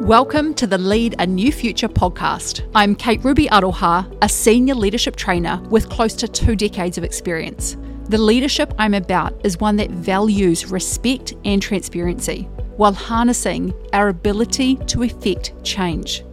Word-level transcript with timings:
Welcome 0.00 0.54
to 0.54 0.66
the 0.66 0.78
Lead 0.78 1.14
a 1.18 1.26
New 1.26 1.52
Future 1.52 1.86
podcast. 1.86 2.66
I'm 2.74 2.94
Kate 2.94 3.22
Ruby 3.22 3.48
Aroha, 3.48 4.10
a 4.22 4.30
senior 4.30 4.74
leadership 4.74 5.14
trainer 5.14 5.60
with 5.68 5.90
close 5.90 6.14
to 6.14 6.26
two 6.26 6.56
decades 6.56 6.96
of 6.96 7.04
experience. 7.04 7.76
The 8.08 8.16
leadership 8.16 8.72
I'm 8.78 8.94
about 8.94 9.38
is 9.44 9.60
one 9.60 9.76
that 9.76 9.90
values 9.90 10.64
respect 10.64 11.34
and 11.44 11.60
transparency 11.60 12.44
while 12.78 12.94
harnessing 12.94 13.74
our 13.92 14.08
ability 14.08 14.76
to 14.86 15.02
effect 15.02 15.52
change. 15.64 16.24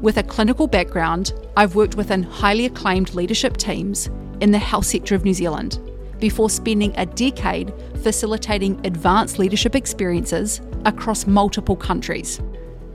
With 0.00 0.16
a 0.16 0.24
clinical 0.24 0.66
background, 0.66 1.34
I've 1.56 1.76
worked 1.76 1.94
within 1.94 2.24
highly 2.24 2.66
acclaimed 2.66 3.14
leadership 3.14 3.56
teams 3.56 4.10
in 4.40 4.50
the 4.50 4.58
health 4.58 4.86
sector 4.86 5.14
of 5.14 5.24
New 5.24 5.34
Zealand 5.34 5.78
before 6.18 6.50
spending 6.50 6.92
a 6.96 7.06
decade 7.06 7.72
facilitating 8.02 8.84
advanced 8.84 9.38
leadership 9.38 9.76
experiences 9.76 10.60
across 10.84 11.28
multiple 11.28 11.76
countries. 11.76 12.40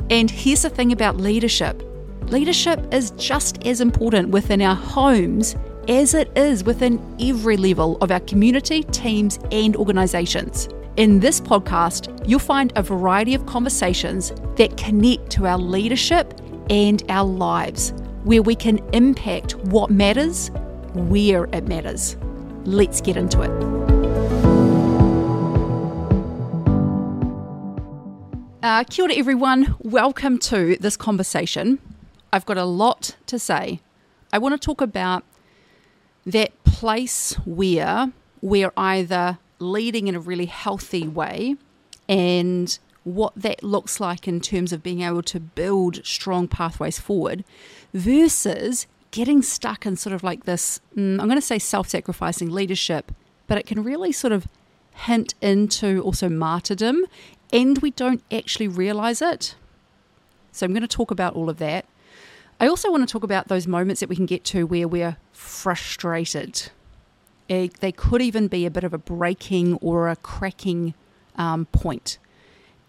And 0.10 0.30
here's 0.30 0.64
the 0.64 0.70
thing 0.70 0.92
about 0.92 1.18
leadership 1.18 1.84
leadership 2.24 2.94
is 2.94 3.10
just 3.12 3.66
as 3.66 3.82
important 3.82 4.30
within 4.30 4.62
our 4.62 4.76
homes 4.76 5.56
as 5.88 6.14
it 6.14 6.32
is 6.38 6.64
within 6.64 7.02
every 7.20 7.58
level 7.58 7.98
of 7.98 8.12
our 8.12 8.20
community, 8.22 8.84
teams, 8.84 9.40
and 9.52 9.76
organisations. 9.76 10.70
In 10.98 11.20
this 11.20 11.42
podcast, 11.42 12.28
you'll 12.28 12.40
find 12.40 12.72
a 12.76 12.84
variety 12.84 13.34
of 13.34 13.46
conversations 13.48 14.32
that 14.58 14.78
connect 14.78 15.32
to 15.32 15.48
our 15.48 15.58
leadership 15.58 16.40
and 16.70 17.04
our 17.10 17.26
lives, 17.26 17.92
where 18.24 18.44
we 18.44 18.54
can 18.54 18.78
impact 18.94 19.56
what 19.56 19.90
matters, 19.90 20.52
where 20.94 21.46
it 21.46 21.68
matters. 21.68 22.18
Let's 22.66 23.02
get 23.02 23.18
into 23.18 23.42
it. 23.42 23.89
Uh, 28.62 28.84
kia 28.84 29.06
ora, 29.06 29.14
everyone. 29.14 29.74
Welcome 29.80 30.38
to 30.40 30.76
this 30.82 30.98
conversation. 30.98 31.80
I've 32.34 32.46
got 32.46 32.58
a 32.58 32.66
lot 32.66 33.16
to 33.28 33.40
say. 33.40 33.80
I 34.34 34.38
want 34.38 34.62
to 34.62 34.66
talk 34.66 34.82
about 34.82 35.24
that 36.26 36.52
place 36.66 37.36
where 37.46 38.12
we're 38.42 38.74
either 38.76 39.38
leading 39.60 40.10
in 40.10 40.16
a 40.16 40.20
really 40.20 40.48
healthy 40.48 41.08
way 41.08 41.56
and 42.10 42.78
what 43.06 43.32
that 43.34 43.64
looks 43.64 44.02
like 44.02 44.28
in 44.28 44.42
terms 44.42 44.74
of 44.74 44.84
being 44.84 45.04
able 45.04 45.24
to 45.24 45.40
build 45.40 46.06
strong 46.06 46.50
pathways 46.50 47.00
forward 47.00 47.46
versus 47.94 48.88
getting 49.12 49.42
stuck 49.42 49.86
in 49.86 49.96
sort 49.96 50.14
of 50.14 50.22
like 50.22 50.44
this, 50.44 50.82
mm, 50.98 51.18
I'm 51.18 51.28
going 51.30 51.36
to 51.36 51.42
say 51.42 51.60
self 51.60 51.88
sacrificing 51.88 52.50
leadership, 52.50 53.14
but 53.48 53.58
it 53.58 53.66
can 53.66 53.84
really 53.86 54.12
sort 54.12 54.34
of 54.34 54.50
hint 55.06 55.34
into 55.42 56.02
also 56.02 56.28
martyrdom 56.28 57.06
and 57.52 57.78
we 57.80 57.92
don't 57.92 58.24
actually 58.32 58.68
realize 58.68 59.22
it. 59.22 59.56
So 60.52 60.66
I'm 60.66 60.74
going 60.74 60.82
to 60.82 60.88
talk 60.88 61.12
about 61.12 61.34
all 61.34 61.50
of 61.50 61.58
that. 61.58 61.86
I 62.60 62.68
also 62.68 62.92
want 62.92 63.08
to 63.08 63.12
talk 63.12 63.24
about 63.24 63.48
those 63.48 63.68
moments 63.68 64.02
that 64.02 64.10
we 64.10 64.16
can 64.16 64.26
get 64.26 64.44
to 64.46 64.66
where 64.66 64.88
we're 64.88 65.18
frustrated. 65.32 66.70
It, 67.48 67.80
they 67.80 67.92
could 67.92 68.22
even 68.22 68.48
be 68.48 68.66
a 68.66 68.72
bit 68.72 68.84
of 68.84 68.94
a 68.94 68.98
breaking 68.98 69.76
or 69.76 70.10
a 70.10 70.16
cracking 70.18 70.94
um, 71.36 71.66
point. 71.68 72.18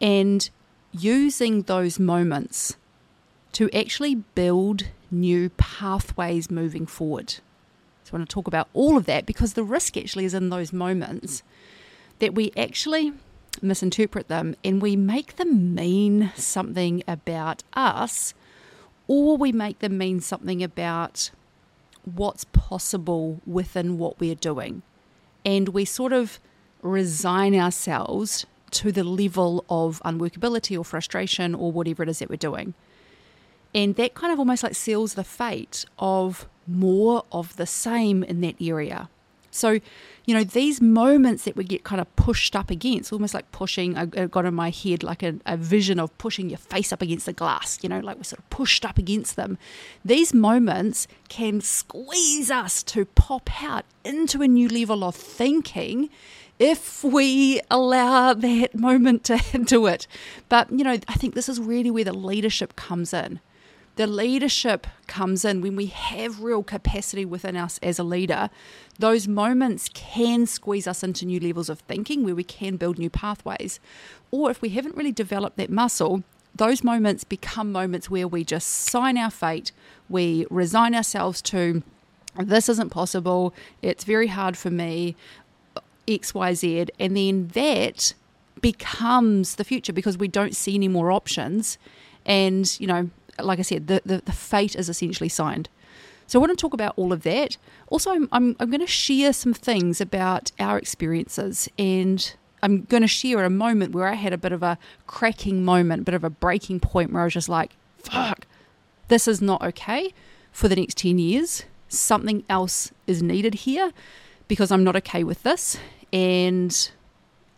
And 0.01 0.51
using 0.93 1.63
those 1.63 1.99
moments 1.99 2.77
to 3.53 3.71
actually 3.71 4.17
build 4.17 4.89
new 5.11 5.51
pathways 5.51 6.51
moving 6.51 6.87
forward. 6.87 7.31
So 8.05 8.13
I 8.13 8.17
want 8.17 8.29
to 8.29 8.35
talk 8.35 8.47
about 8.47 8.69
all 8.75 8.97
of 8.97 9.07
that 9.07 9.27
because 9.27 9.53
the 9.53 9.65
risk 9.65 9.97
actually 9.97 10.25
is 10.25 10.35
in 10.35 10.51
those 10.51 10.73
moments 10.73 11.43
that 12.19 12.35
we 12.35 12.53
actually 12.57 13.13
misinterpret 13.63 14.29
them 14.29 14.55
and 14.65 14.81
we 14.81 14.97
make 14.97 15.37
them 15.37 15.75
mean 15.75 16.33
something 16.37 17.03
about 17.07 17.63
us 17.75 18.35
or 19.07 19.37
we 19.37 19.53
make 19.53 19.81
them 19.81 19.99
mean 19.99 20.21
something 20.21 20.63
about 20.63 21.31
what's 22.05 22.45
possible 22.45 23.41
within 23.47 23.99
what 23.99 24.19
we're 24.21 24.35
doing. 24.35 24.83
And 25.45 25.71
we 25.71 25.85
sort 25.85 26.13
of 26.13 26.39
resign 26.83 27.55
ourselves 27.55 28.47
to 28.71 28.93
the 28.93 29.05
level 29.05 29.65
of 29.69 30.01
unworkability 30.05 30.79
or 30.79 30.85
frustration 30.85 31.55
or 31.55 31.73
whatever 31.73 32.03
it 32.03 32.09
is 32.09 32.21
that 32.21 32.31
we're 32.31 32.37
doing. 32.37 32.75
And 33.75 33.97
that 33.97 34.15
kind 34.15 34.33
of 34.33 34.39
almost 34.39 34.63
like 34.63 34.75
seals 34.75 35.15
the 35.15 35.25
fate 35.25 35.85
of 35.99 36.49
more 36.67 37.25
of 37.33 37.57
the 37.57 37.67
same 37.67 38.23
in 38.23 38.41
that 38.43 38.57
area. 38.61 39.09
So, 39.51 39.81
you 40.27 40.35
know, 40.35 40.45
these 40.45 40.81
moments 40.81 41.45
that 41.45 41.57
we 41.57 41.65
get 41.65 41.83
kind 41.85 42.01
of 42.01 42.15
pushed 42.17 42.55
up 42.55 42.71
against, 42.71 43.13
almost 43.13 43.35
like 43.35 43.51
pushing, 43.53 43.97
I 43.97 44.07
got 44.07 44.45
in 44.45 44.55
my 44.55 44.71
head 44.71 45.03
like 45.03 45.23
a, 45.23 45.35
a, 45.47 45.57
vision 45.57 45.99
of 45.99 46.17
pushing 46.19 46.51
your 46.51 46.59
face 46.59 46.93
up 46.93 47.03
against 47.03 47.27
the 47.27 47.33
glass, 47.33 47.79
you 47.83 47.89
know, 47.89 48.01
like 48.01 48.17
we're 48.17 48.25
sort 48.25 48.39
of 48.39 48.51
pushed 48.51 48.85
up 48.85 48.99
against 48.99 49.37
them. 49.37 49.59
These 50.05 50.33
moments 50.33 51.09
can 51.29 51.61
squeeze 51.61 52.51
us 52.51 52.83
to 52.85 53.05
pop 53.05 53.63
out 53.63 53.85
into 54.05 54.43
a 54.43 54.49
new 54.49 54.69
level 54.69 55.03
of 55.05 55.17
thinking 55.17 56.11
if 56.59 57.03
we 57.03 57.61
allow 57.71 58.35
that 58.35 58.75
moment 58.75 59.25
to 59.25 59.41
do 59.65 59.87
it. 59.87 60.07
But, 60.49 60.71
you 60.71 60.85
know, 60.85 60.99
I 61.09 61.15
think 61.15 61.35
this 61.35 61.49
is 61.49 61.59
really 61.59 61.91
where 61.91 62.05
the 62.05 62.13
leadership 62.13 62.77
comes 62.77 63.13
in 63.13 63.41
the 63.97 64.07
leadership 64.07 64.87
comes 65.07 65.45
in 65.45 65.61
when 65.61 65.77
we 65.77 65.87
have 65.87 66.43
real 66.43 66.63
capacity 66.63 67.25
within 67.25 67.57
us 67.57 67.79
as 67.83 67.99
a 67.99 68.05
leader. 68.05 68.51
Those 68.99 69.29
moments 69.29 69.91
can 69.93 70.47
squeeze 70.47 70.87
us 70.87 71.03
into 71.03 71.27
new 71.27 71.41
levels 71.41 71.69
of 71.69 71.81
thinking 71.81 72.25
where 72.25 72.35
we 72.35 72.45
can 72.45 72.77
build 72.77 72.99
new 72.99 73.11
pathways. 73.11 73.81
Or 74.31 74.51
if 74.51 74.63
we 74.63 74.71
haven't 74.71 74.97
really 74.97 75.13
developed 75.13 75.57
that 75.59 75.71
muscle, 75.71 76.23
those 76.55 76.83
moments 76.83 77.25
become 77.25 77.73
moments 77.73 78.11
where 78.11 78.29
we 78.29 78.45
just 78.45 78.69
sign 78.69 79.17
our 79.17 79.31
fate, 79.31 79.73
we 80.09 80.47
resign 80.51 80.95
ourselves 80.95 81.43
to 81.43 81.83
this 82.39 82.69
isn't 82.69 82.91
possible, 82.91 83.55
it's 83.83 84.05
very 84.05 84.29
hard 84.29 84.57
for 84.57 84.71
me, 84.71 85.17
XYZ, 86.07 86.91
and 86.99 87.17
then 87.17 87.49
that 87.49 88.15
becomes 88.61 89.57
the 89.57 89.65
future 89.65 89.93
because 89.93 90.19
we 90.19 90.29
don't 90.29 90.55
see 90.55 90.75
any 90.75 90.89
more 90.89 91.11
options. 91.11 91.79
And, 92.27 92.79
you 92.79 92.87
know, 92.87 93.11
like 93.39 93.59
I 93.59 93.63
said, 93.63 93.87
the, 93.87 94.03
the, 94.05 94.23
the 94.25 94.33
fate 94.33 94.75
is 94.75 94.89
essentially 94.89 95.29
signed. 95.29 95.69
So 96.27 96.39
I 96.39 96.41
want 96.41 96.57
to 96.57 96.61
talk 96.61 96.75
about 96.75 96.95
all 96.97 97.13
of 97.13 97.23
that. 97.25 97.57
Also, 97.89 98.13
I'm, 98.13 98.29
I'm, 98.31 98.55
I'm 98.61 98.71
going 98.71 98.81
to 98.81 98.87
share 98.87 99.33
some 99.33 99.53
things 99.53 100.01
about 100.01 100.53
our 100.61 100.79
experiences 100.79 101.69
and 101.79 102.35
I'm 102.63 102.83
going 102.83 103.03
to 103.03 103.09
share 103.09 103.45
a 103.45 103.51
moment 103.51 103.95
where 103.95 104.07
I 104.07 104.15
had 104.15 104.33
a 104.33 104.39
bit 104.39 104.53
of 104.53 104.63
a 104.63 104.79
cracking 105.07 105.65
moment, 105.65 106.03
a 106.03 106.05
bit 106.05 106.15
of 106.15 106.25
a 106.25 106.31
breaking 106.31 106.81
point 106.81 107.13
where 107.13 107.23
I 107.23 107.25
was 107.25 107.35
just 107.35 107.49
like, 107.49 107.73
fuck, 107.99 108.47
this 109.09 109.27
is 109.27 109.43
not 109.43 109.63
okay 109.63 110.15
for 110.53 110.69
the 110.69 110.77
next 110.77 110.99
10 110.99 111.19
years. 111.19 111.65
Something 111.89 112.45
else 112.49 112.93
is 113.07 113.23
needed 113.23 113.55
here 113.55 113.93
because 114.47 114.71
I'm 114.71 114.85
not 114.85 114.97
okay 114.97 115.25
with 115.25 115.43
this. 115.43 115.79
And 116.13 116.91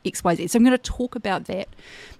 XYZ. 0.04 0.50
So 0.50 0.56
I'm 0.56 0.64
going 0.64 0.72
to 0.72 0.78
talk 0.78 1.14
about 1.14 1.44
that 1.46 1.68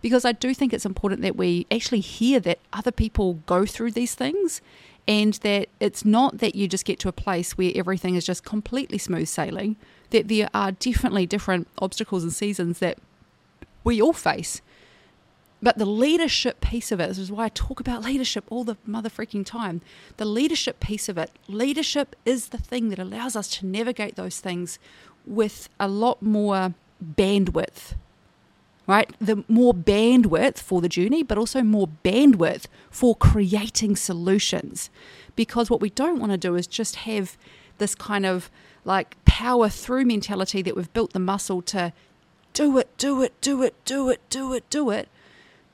because 0.01 0.25
I 0.25 0.33
do 0.33 0.55
think 0.55 0.73
it's 0.73 0.87
important 0.87 1.23
that 1.23 1.37
we 1.37 1.67
actually 1.71 2.01
hear 2.01 2.41
that 2.41 2.59
other 2.73 2.93
people 2.93 3.35
go 3.47 3.67
through 3.67 3.93
these 3.93 4.15
things 4.15 4.61
and 5.09 5.35
that 5.35 5.69
it's 5.81 6.05
not 6.05 6.39
that 6.39 6.55
you 6.55 6.69
just 6.69 6.85
get 6.85 6.99
to 7.01 7.09
a 7.09 7.13
place 7.13 7.59
where 7.59 7.73
everything 7.75 8.15
is 8.15 8.25
just 8.25 8.45
completely 8.45 8.99
smooth 8.99 9.29
sailing, 9.29 9.77
that 10.11 10.29
there 10.29 10.49
are 10.55 10.73
definitely 10.73 11.27
different 11.27 11.67
obstacles 11.79 12.23
and 12.23 12.33
seasons 12.33 12.79
that 12.79 12.99
we 13.85 14.01
all 14.01 14.13
face. 14.13 14.63
But 15.61 15.79
the 15.79 15.87
leadership 15.87 16.61
piece 16.61 16.91
of 16.91 16.99
it, 17.01 17.09
this 17.09 17.19
is 17.19 17.31
why 17.31 17.45
I 17.45 17.49
talk 17.49 17.79
about 17.79 18.03
leadership 18.03 18.45
all 18.51 18.65
the 18.65 18.77
mother 18.85 19.09
freaking 19.09 19.47
time. 19.47 19.81
The 20.17 20.25
leadership 20.25 20.81
piece 20.81 21.09
of 21.09 21.17
it, 21.17 21.31
leadership 21.47 22.17
is 22.25 22.49
the 22.49 22.59
thing 22.59 22.89
that 22.89 22.99
allows 22.99 23.37
us 23.37 23.49
to 23.59 23.67
navigate 23.67 24.17
those 24.17 24.41
things 24.41 24.81
with 25.25 25.69
a 25.79 25.87
lot 25.87 26.21
more 26.21 26.75
bandwidth, 27.03 27.95
right? 28.87 29.11
The 29.21 29.45
more 29.49 29.75
bandwidth 29.75 30.59
for 30.59 30.81
the 30.81 30.89
journey, 30.89 31.23
but 31.23 31.39
also 31.39 31.63
more 31.63 31.89
bandwidth 32.05 32.67
for 32.91 33.15
creating 33.15 33.97
solutions. 33.97 34.91
Because 35.37 35.71
what 35.71 35.81
we 35.81 35.91
don't 35.91 36.19
want 36.19 36.33
to 36.33 36.39
do 36.39 36.55
is 36.55 36.67
just 36.67 36.97
have 36.97 37.37
this 37.79 37.95
kind 37.95 38.27
of 38.27 38.51
like 38.85 39.17
power 39.25 39.69
through 39.69 40.05
mentality 40.05 40.63
that 40.63 40.77
we've 40.77 40.93
built 40.93 41.13
the 41.13 41.19
muscle 41.19 41.63
to 41.63 41.93
do 42.53 42.77
it, 42.79 42.97
do 42.99 43.23
it, 43.23 43.41
do 43.41 43.63
it, 43.63 43.75
do 43.85 44.11
it, 44.11 44.21
do 44.29 44.53
it, 44.53 44.69
do 44.71 44.91
it. 44.91 45.09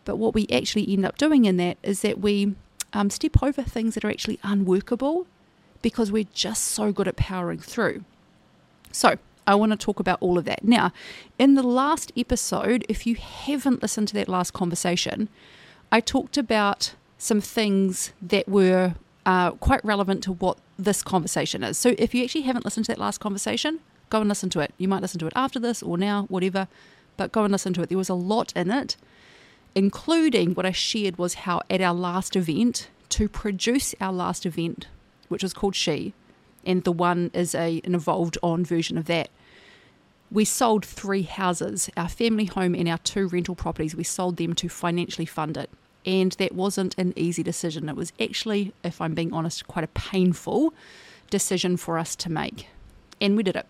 But 0.04 0.16
what 0.16 0.34
we 0.34 0.46
actually 0.50 0.90
end 0.92 1.04
up 1.04 1.18
doing 1.18 1.44
in 1.44 1.56
that 1.58 1.76
is 1.82 2.02
that 2.02 2.20
we 2.20 2.54
um, 2.92 3.10
step 3.10 3.42
over 3.42 3.62
things 3.62 3.94
that 3.94 4.04
are 4.04 4.10
actually 4.10 4.38
unworkable 4.42 5.26
because 5.82 6.10
we're 6.10 6.26
just 6.32 6.64
so 6.64 6.92
good 6.92 7.08
at 7.08 7.16
powering 7.16 7.58
through. 7.58 8.04
So, 8.90 9.16
I 9.48 9.54
want 9.60 9.72
to 9.72 9.78
talk 9.86 9.98
about 10.04 10.18
all 10.20 10.36
of 10.40 10.44
that. 10.44 10.62
Now, 10.62 10.86
in 11.38 11.50
the 11.54 11.62
last 11.82 12.12
episode, 12.16 12.80
if 12.88 13.06
you 13.06 13.14
haven't 13.16 13.82
listened 13.82 14.08
to 14.08 14.14
that 14.14 14.28
last 14.28 14.52
conversation, 14.52 15.28
I 15.96 15.98
talked 16.00 16.36
about 16.46 16.80
some 17.16 17.40
things 17.40 18.12
that 18.32 18.46
were 18.48 18.94
uh, 19.32 19.50
quite 19.68 19.82
relevant 19.92 20.22
to 20.26 20.32
what 20.32 20.56
this 20.88 21.02
conversation 21.02 21.60
is. 21.68 21.78
So 21.84 21.88
if 21.98 22.14
you 22.14 22.20
actually 22.24 22.46
haven't 22.50 22.64
listened 22.66 22.86
to 22.86 22.92
that 22.92 23.00
last 23.06 23.18
conversation, 23.26 23.80
go 24.10 24.18
and 24.20 24.28
listen 24.28 24.50
to 24.50 24.60
it. 24.60 24.70
You 24.78 24.88
might 24.92 25.02
listen 25.02 25.20
to 25.20 25.26
it 25.26 25.32
after 25.34 25.58
this 25.66 25.82
or 25.82 25.96
now, 25.98 26.26
whatever, 26.28 26.68
but 27.16 27.32
go 27.32 27.42
and 27.44 27.52
listen 27.52 27.72
to 27.74 27.82
it. 27.82 27.88
There 27.88 27.98
was 28.04 28.10
a 28.10 28.14
lot 28.34 28.52
in 28.54 28.70
it. 28.70 28.96
including 29.74 30.54
what 30.54 30.66
I 30.66 30.72
shared 30.72 31.18
was 31.18 31.34
how 31.34 31.62
at 31.70 31.80
our 31.80 31.94
last 31.94 32.36
event, 32.36 32.88
to 33.10 33.28
produce 33.28 33.94
our 34.00 34.12
last 34.12 34.44
event, 34.44 34.88
which 35.28 35.42
was 35.42 35.54
called 35.54 35.74
She, 35.74 36.14
and 36.64 36.84
the 36.84 36.92
one 36.92 37.30
is 37.32 37.54
a, 37.54 37.80
an 37.84 37.94
evolved 37.94 38.36
on 38.42 38.64
version 38.64 38.98
of 38.98 39.06
that. 39.06 39.30
We 40.30 40.44
sold 40.44 40.84
three 40.84 41.22
houses, 41.22 41.88
our 41.96 42.08
family 42.08 42.44
home 42.44 42.74
and 42.74 42.88
our 42.88 42.98
two 42.98 43.28
rental 43.28 43.54
properties. 43.54 43.94
We 43.94 44.04
sold 44.04 44.36
them 44.36 44.54
to 44.54 44.68
financially 44.68 45.26
fund 45.26 45.56
it. 45.56 45.70
And 46.04 46.32
that 46.32 46.52
wasn't 46.52 46.96
an 46.98 47.12
easy 47.16 47.42
decision. 47.42 47.88
It 47.88 47.96
was 47.96 48.12
actually, 48.20 48.72
if 48.82 49.00
I'm 49.00 49.14
being 49.14 49.32
honest, 49.32 49.66
quite 49.66 49.84
a 49.84 49.88
painful 49.88 50.72
decision 51.30 51.76
for 51.76 51.98
us 51.98 52.14
to 52.16 52.30
make. 52.30 52.68
And 53.20 53.36
we 53.36 53.42
did 53.42 53.56
it. 53.56 53.66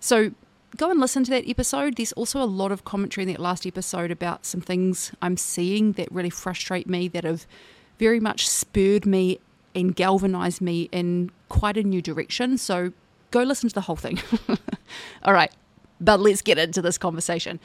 So 0.00 0.32
go 0.76 0.90
and 0.90 1.00
listen 1.00 1.24
to 1.24 1.30
that 1.30 1.48
episode. 1.48 1.96
There's 1.96 2.12
also 2.12 2.42
a 2.42 2.44
lot 2.46 2.72
of 2.72 2.84
commentary 2.84 3.24
in 3.24 3.32
that 3.32 3.40
last 3.40 3.66
episode 3.66 4.10
about 4.10 4.44
some 4.46 4.60
things 4.60 5.12
I'm 5.22 5.36
seeing 5.36 5.92
that 5.92 6.10
really 6.10 6.30
frustrate 6.30 6.88
me, 6.88 7.08
that 7.08 7.24
have 7.24 7.46
very 7.98 8.20
much 8.20 8.48
spurred 8.48 9.06
me 9.06 9.38
and 9.74 9.94
galvanized 9.94 10.60
me 10.60 10.88
in 10.92 11.30
quite 11.48 11.76
a 11.76 11.82
new 11.82 12.00
direction. 12.00 12.58
So 12.58 12.92
go 13.30 13.42
listen 13.42 13.68
to 13.68 13.74
the 13.74 13.82
whole 13.82 13.96
thing. 13.96 14.20
All 15.24 15.32
right, 15.32 15.52
but 16.00 16.20
let's 16.20 16.42
get 16.42 16.58
into 16.58 16.82
this 16.82 16.98
conversation. 16.98 17.60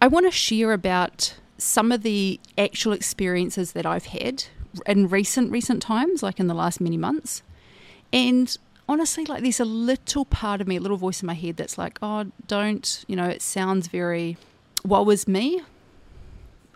I 0.00 0.06
want 0.06 0.26
to 0.26 0.30
share 0.30 0.72
about 0.72 1.34
some 1.58 1.90
of 1.90 2.02
the 2.02 2.38
actual 2.56 2.92
experiences 2.92 3.72
that 3.72 3.84
I've 3.84 4.06
had 4.06 4.44
in 4.86 5.08
recent 5.08 5.50
recent 5.50 5.82
times, 5.82 6.22
like 6.22 6.38
in 6.38 6.46
the 6.46 6.54
last 6.54 6.80
many 6.80 6.96
months. 6.96 7.42
And 8.12 8.56
honestly, 8.88 9.24
like 9.24 9.42
there's 9.42 9.60
a 9.60 9.64
little 9.64 10.24
part 10.24 10.60
of 10.60 10.68
me, 10.68 10.76
a 10.76 10.80
little 10.80 10.96
voice 10.96 11.22
in 11.22 11.26
my 11.26 11.34
head 11.34 11.56
that's 11.56 11.76
like, 11.76 11.98
oh, 12.00 12.26
don't, 12.46 13.04
you 13.06 13.16
know, 13.16 13.26
it 13.26 13.42
sounds 13.42 13.88
very, 13.88 14.36
what 14.82 15.04
was 15.04 15.28
me? 15.28 15.62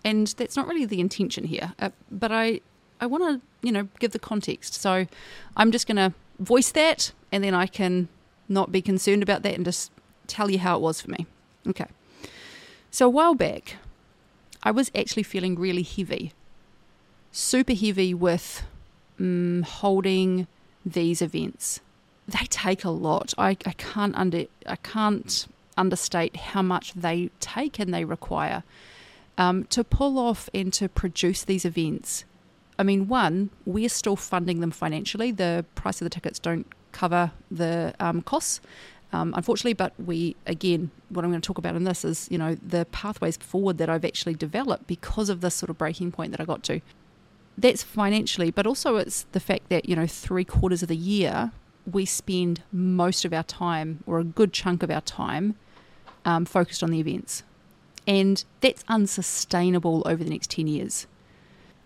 And 0.04 0.26
that's 0.26 0.56
not 0.56 0.66
really 0.66 0.84
the 0.84 1.00
intention 1.00 1.44
here. 1.44 1.72
Uh, 1.78 1.90
but 2.10 2.32
I, 2.32 2.60
I 3.00 3.06
want 3.06 3.22
to, 3.22 3.66
you 3.66 3.72
know, 3.72 3.88
give 4.00 4.10
the 4.10 4.18
context. 4.18 4.74
So 4.74 5.06
I'm 5.56 5.70
just 5.70 5.86
going 5.86 5.96
to 5.96 6.12
voice 6.38 6.72
that 6.72 7.12
and 7.30 7.42
then 7.42 7.54
I 7.54 7.66
can 7.66 8.08
not 8.48 8.72
be 8.72 8.82
concerned 8.82 9.22
about 9.22 9.42
that 9.44 9.54
and 9.54 9.64
just 9.64 9.92
tell 10.32 10.50
you 10.50 10.58
how 10.58 10.76
it 10.76 10.80
was 10.80 11.00
for 11.00 11.10
me. 11.10 11.26
Okay. 11.66 11.86
So 12.90 13.06
a 13.06 13.10
while 13.10 13.34
back, 13.34 13.76
I 14.62 14.70
was 14.70 14.90
actually 14.94 15.22
feeling 15.22 15.58
really 15.58 15.82
heavy, 15.82 16.32
super 17.30 17.74
heavy 17.74 18.14
with 18.14 18.62
um, 19.18 19.64
holding 19.66 20.46
these 20.84 21.22
events. 21.22 21.80
They 22.26 22.46
take 22.48 22.84
a 22.84 22.90
lot. 22.90 23.34
I, 23.36 23.50
I 23.66 23.72
can't 23.76 24.14
under 24.16 24.44
I 24.66 24.76
can't 24.76 25.46
understate 25.76 26.36
how 26.36 26.62
much 26.62 26.92
they 26.94 27.30
take 27.40 27.78
and 27.78 27.92
they 27.92 28.04
require 28.04 28.62
um, 29.38 29.64
to 29.64 29.82
pull 29.82 30.18
off 30.18 30.48
and 30.54 30.72
to 30.74 30.88
produce 30.88 31.44
these 31.44 31.64
events. 31.64 32.24
I 32.78 32.82
mean, 32.82 33.08
one, 33.08 33.50
we're 33.64 33.88
still 33.88 34.16
funding 34.16 34.60
them 34.60 34.70
financially. 34.70 35.30
The 35.30 35.64
price 35.74 36.00
of 36.00 36.04
the 36.06 36.10
tickets 36.10 36.38
don't 36.38 36.66
cover 36.92 37.32
the 37.50 37.94
um, 37.98 38.22
costs, 38.22 38.60
um, 39.12 39.34
unfortunately. 39.36 39.74
But 39.74 39.92
we, 39.98 40.36
again, 40.46 40.90
what 41.08 41.24
I'm 41.24 41.30
going 41.30 41.40
to 41.40 41.46
talk 41.46 41.58
about 41.58 41.76
in 41.76 41.84
this 41.84 42.04
is, 42.04 42.28
you 42.30 42.38
know, 42.38 42.54
the 42.54 42.86
pathways 42.86 43.36
forward 43.36 43.78
that 43.78 43.88
I've 43.88 44.04
actually 44.04 44.34
developed 44.34 44.86
because 44.86 45.28
of 45.28 45.40
this 45.40 45.54
sort 45.54 45.70
of 45.70 45.78
breaking 45.78 46.12
point 46.12 46.32
that 46.32 46.40
I 46.40 46.44
got 46.44 46.62
to. 46.64 46.80
That's 47.56 47.82
financially, 47.82 48.50
but 48.50 48.66
also 48.66 48.96
it's 48.96 49.26
the 49.32 49.40
fact 49.40 49.68
that, 49.68 49.88
you 49.88 49.94
know, 49.94 50.06
three 50.06 50.44
quarters 50.44 50.82
of 50.82 50.88
the 50.88 50.96
year 50.96 51.52
we 51.90 52.06
spend 52.06 52.62
most 52.70 53.24
of 53.24 53.32
our 53.32 53.42
time 53.42 54.02
or 54.06 54.18
a 54.20 54.24
good 54.24 54.52
chunk 54.52 54.82
of 54.82 54.90
our 54.90 55.00
time 55.00 55.56
um, 56.24 56.44
focused 56.44 56.82
on 56.82 56.90
the 56.90 57.00
events. 57.00 57.42
And 58.06 58.44
that's 58.60 58.84
unsustainable 58.88 60.02
over 60.06 60.22
the 60.22 60.30
next 60.30 60.50
10 60.50 60.66
years. 60.66 61.06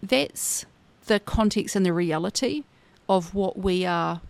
That's 0.03 0.67
the 1.07 1.21
context 1.21 1.77
and 1.77 1.85
the 1.85 1.93
reality 1.93 2.65
of 3.09 3.35
what 3.35 3.59
we 3.59 3.85
are 3.85 4.21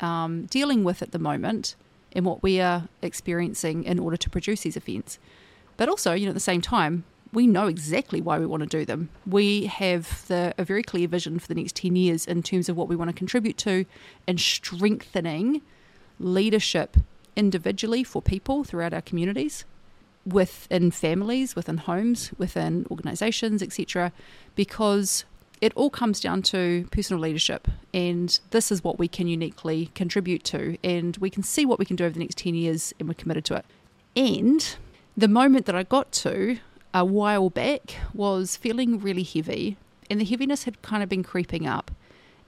um, 0.00 0.46
dealing 0.46 0.84
with 0.84 1.02
at 1.02 1.12
the 1.12 1.18
moment 1.18 1.74
and 2.18 2.26
what 2.26 2.42
we 2.42 2.60
are 2.60 2.88
experiencing 3.00 3.84
in 3.84 4.00
order 4.00 4.16
to 4.16 4.28
produce 4.28 4.62
these 4.62 4.76
events. 4.76 5.20
But 5.76 5.88
also, 5.88 6.14
you 6.14 6.26
know, 6.26 6.30
at 6.30 6.34
the 6.34 6.40
same 6.40 6.60
time, 6.60 7.04
we 7.32 7.46
know 7.46 7.68
exactly 7.68 8.20
why 8.20 8.40
we 8.40 8.46
want 8.46 8.64
to 8.64 8.68
do 8.68 8.84
them. 8.84 9.08
We 9.24 9.66
have 9.66 10.26
the, 10.26 10.52
a 10.58 10.64
very 10.64 10.82
clear 10.82 11.06
vision 11.06 11.38
for 11.38 11.46
the 11.46 11.54
next 11.54 11.76
10 11.76 11.94
years 11.94 12.26
in 12.26 12.42
terms 12.42 12.68
of 12.68 12.76
what 12.76 12.88
we 12.88 12.96
want 12.96 13.08
to 13.08 13.14
contribute 13.14 13.56
to 13.58 13.84
and 14.26 14.40
strengthening 14.40 15.62
leadership 16.18 16.96
individually 17.36 18.02
for 18.02 18.20
people 18.20 18.64
throughout 18.64 18.92
our 18.92 19.02
communities, 19.02 19.64
within 20.26 20.90
families, 20.90 21.54
within 21.54 21.76
homes, 21.76 22.32
within 22.36 22.84
organizations, 22.90 23.62
etc. 23.62 24.10
Because 24.56 25.24
it 25.60 25.72
all 25.74 25.90
comes 25.90 26.20
down 26.20 26.42
to 26.42 26.86
personal 26.90 27.20
leadership, 27.20 27.68
and 27.92 28.38
this 28.50 28.70
is 28.70 28.84
what 28.84 28.98
we 28.98 29.08
can 29.08 29.28
uniquely 29.28 29.90
contribute 29.94 30.44
to, 30.44 30.78
and 30.84 31.16
we 31.18 31.30
can 31.30 31.42
see 31.42 31.66
what 31.66 31.78
we 31.78 31.84
can 31.84 31.96
do 31.96 32.04
over 32.04 32.14
the 32.14 32.20
next 32.20 32.38
10 32.38 32.54
years, 32.54 32.92
and 32.98 33.08
we're 33.08 33.14
committed 33.14 33.44
to 33.46 33.54
it. 33.56 33.64
And 34.16 34.76
the 35.16 35.28
moment 35.28 35.66
that 35.66 35.74
I 35.74 35.82
got 35.82 36.12
to 36.12 36.58
a 36.94 37.04
while 37.04 37.50
back 37.50 37.96
was 38.14 38.56
feeling 38.56 38.98
really 38.98 39.22
heavy, 39.22 39.76
and 40.10 40.20
the 40.20 40.24
heaviness 40.24 40.64
had 40.64 40.80
kind 40.82 41.02
of 41.02 41.08
been 41.08 41.22
creeping 41.22 41.66
up. 41.66 41.90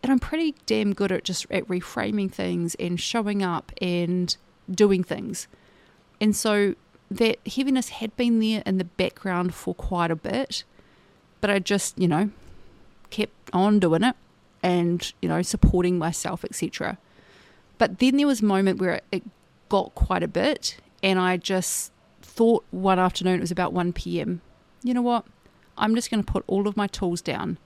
And 0.02 0.10
I'm 0.10 0.18
pretty 0.18 0.54
damn 0.64 0.94
good 0.94 1.12
at 1.12 1.24
just 1.24 1.46
at 1.50 1.66
reframing 1.68 2.32
things 2.32 2.74
and 2.76 2.98
showing 2.98 3.42
up 3.42 3.70
and 3.82 4.34
doing 4.70 5.04
things. 5.04 5.46
And 6.20 6.34
so 6.34 6.74
that 7.10 7.38
heaviness 7.46 7.90
had 7.90 8.16
been 8.16 8.38
there 8.38 8.62
in 8.64 8.78
the 8.78 8.84
background 8.84 9.54
for 9.54 9.74
quite 9.74 10.10
a 10.10 10.16
bit, 10.16 10.64
but 11.40 11.50
I 11.50 11.58
just, 11.58 11.98
you 11.98 12.08
know, 12.08 12.30
kept 13.10 13.50
on 13.52 13.78
doing 13.78 14.02
it 14.02 14.16
and, 14.62 15.12
you 15.20 15.28
know, 15.28 15.42
supporting 15.42 15.98
myself, 15.98 16.44
etc. 16.44 16.98
But 17.78 17.98
then 17.98 18.16
there 18.16 18.26
was 18.26 18.40
a 18.40 18.44
moment 18.44 18.80
where 18.80 19.00
it 19.10 19.22
got 19.68 19.94
quite 19.94 20.22
a 20.22 20.28
bit 20.28 20.78
and 21.02 21.18
I 21.18 21.36
just 21.36 21.92
thought 22.22 22.64
one 22.70 22.98
afternoon, 22.98 23.36
it 23.36 23.40
was 23.40 23.50
about 23.50 23.72
1 23.72 23.92
p.m., 23.92 24.40
you 24.82 24.94
know 24.94 25.02
what? 25.02 25.24
I'm 25.76 25.94
just 25.94 26.10
going 26.10 26.22
to 26.22 26.32
put 26.32 26.44
all 26.46 26.68
of 26.68 26.76
my 26.76 26.86
tools 26.86 27.20
down. 27.20 27.58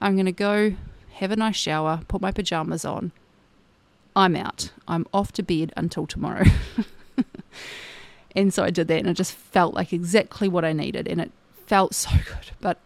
I'm 0.00 0.14
going 0.14 0.26
to 0.26 0.32
go 0.32 0.74
have 1.14 1.30
a 1.30 1.36
nice 1.36 1.56
shower, 1.56 2.00
put 2.08 2.20
my 2.20 2.32
pajamas 2.32 2.84
on. 2.84 3.12
I'm 4.16 4.36
out. 4.36 4.72
I'm 4.86 5.06
off 5.12 5.32
to 5.32 5.42
bed 5.42 5.72
until 5.76 6.06
tomorrow. 6.06 6.44
and 8.36 8.52
so 8.52 8.64
I 8.64 8.70
did 8.70 8.88
that, 8.88 8.98
and 8.98 9.08
it 9.08 9.14
just 9.14 9.32
felt 9.32 9.74
like 9.74 9.92
exactly 9.92 10.48
what 10.48 10.64
I 10.64 10.72
needed, 10.72 11.08
and 11.08 11.20
it 11.20 11.32
felt 11.66 11.94
so 11.94 12.10
good. 12.26 12.50
But 12.60 12.78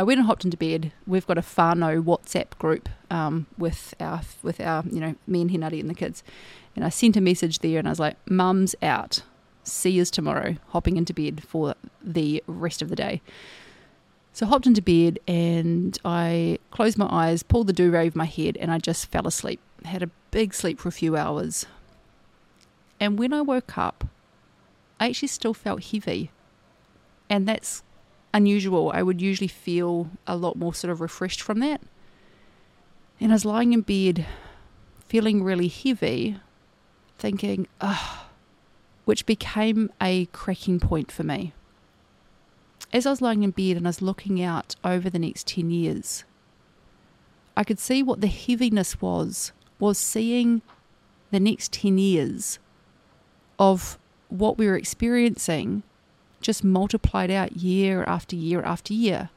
I 0.00 0.02
went 0.02 0.16
and 0.16 0.26
hopped 0.26 0.46
into 0.46 0.56
bed. 0.56 0.92
We've 1.06 1.26
got 1.26 1.36
a 1.36 1.42
whānau 1.42 2.02
WhatsApp 2.02 2.56
group 2.58 2.88
um, 3.10 3.46
with 3.58 3.92
our 4.00 4.22
with 4.42 4.58
our 4.58 4.82
you 4.90 4.98
know 4.98 5.14
me 5.26 5.42
and 5.42 5.50
Hinari 5.50 5.78
and 5.78 5.90
the 5.90 5.94
kids, 5.94 6.24
and 6.74 6.86
I 6.86 6.88
sent 6.88 7.18
a 7.18 7.20
message 7.20 7.58
there 7.58 7.78
and 7.78 7.86
I 7.86 7.90
was 7.90 8.00
like, 8.00 8.16
"Mum's 8.26 8.74
out. 8.80 9.20
See 9.62 9.90
you 9.90 10.06
tomorrow." 10.06 10.56
Hopping 10.68 10.96
into 10.96 11.12
bed 11.12 11.42
for 11.46 11.74
the 12.02 12.42
rest 12.46 12.80
of 12.80 12.88
the 12.88 12.96
day. 12.96 13.20
So 14.32 14.46
I 14.46 14.48
hopped 14.48 14.66
into 14.66 14.80
bed 14.80 15.18
and 15.28 15.98
I 16.02 16.60
closed 16.70 16.96
my 16.96 17.08
eyes, 17.10 17.42
pulled 17.42 17.66
the 17.66 17.74
duvet 17.74 18.06
over 18.06 18.16
my 18.16 18.24
head, 18.24 18.56
and 18.56 18.72
I 18.72 18.78
just 18.78 19.04
fell 19.04 19.26
asleep. 19.26 19.60
Had 19.84 20.02
a 20.02 20.10
big 20.30 20.54
sleep 20.54 20.80
for 20.80 20.88
a 20.88 20.92
few 20.92 21.14
hours. 21.14 21.66
And 22.98 23.18
when 23.18 23.34
I 23.34 23.42
woke 23.42 23.76
up, 23.76 24.06
I 24.98 25.10
actually 25.10 25.28
still 25.28 25.52
felt 25.52 25.84
heavy. 25.84 26.30
And 27.28 27.46
that's 27.46 27.82
unusual. 28.32 28.90
I 28.94 29.02
would 29.02 29.20
usually 29.20 29.48
feel 29.48 30.10
a 30.26 30.36
lot 30.36 30.56
more 30.56 30.74
sort 30.74 30.90
of 30.90 31.00
refreshed 31.00 31.42
from 31.42 31.60
that. 31.60 31.80
And 33.20 33.32
I 33.32 33.34
was 33.34 33.44
lying 33.44 33.72
in 33.72 33.82
bed, 33.82 34.26
feeling 35.06 35.42
really 35.42 35.68
heavy, 35.68 36.38
thinking, 37.18 37.66
ugh, 37.80 38.18
which 39.04 39.26
became 39.26 39.90
a 40.00 40.26
cracking 40.26 40.80
point 40.80 41.12
for 41.12 41.22
me. 41.22 41.52
As 42.92 43.06
I 43.06 43.10
was 43.10 43.20
lying 43.20 43.42
in 43.42 43.50
bed 43.50 43.76
and 43.76 43.86
I 43.86 43.90
was 43.90 44.02
looking 44.02 44.42
out 44.42 44.74
over 44.84 45.10
the 45.10 45.18
next 45.18 45.46
10 45.48 45.70
years, 45.70 46.24
I 47.56 47.64
could 47.64 47.78
see 47.78 48.02
what 48.02 48.20
the 48.20 48.26
heaviness 48.26 49.00
was, 49.00 49.52
was 49.78 49.98
seeing 49.98 50.62
the 51.30 51.40
next 51.40 51.72
10 51.72 51.98
years 51.98 52.58
of 53.58 53.98
what 54.28 54.56
we 54.56 54.66
were 54.66 54.76
experiencing 54.76 55.82
just 56.40 56.64
multiplied 56.64 57.30
out 57.30 57.56
year 57.56 58.04
after 58.04 58.36
year 58.36 58.62
after 58.62 58.92
year. 58.92 59.30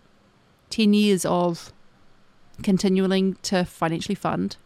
10 0.69 0.93
years 0.93 1.25
of 1.25 1.71
continuing 2.63 3.35
to 3.43 3.63
financially 3.63 4.15
fund, 4.15 4.57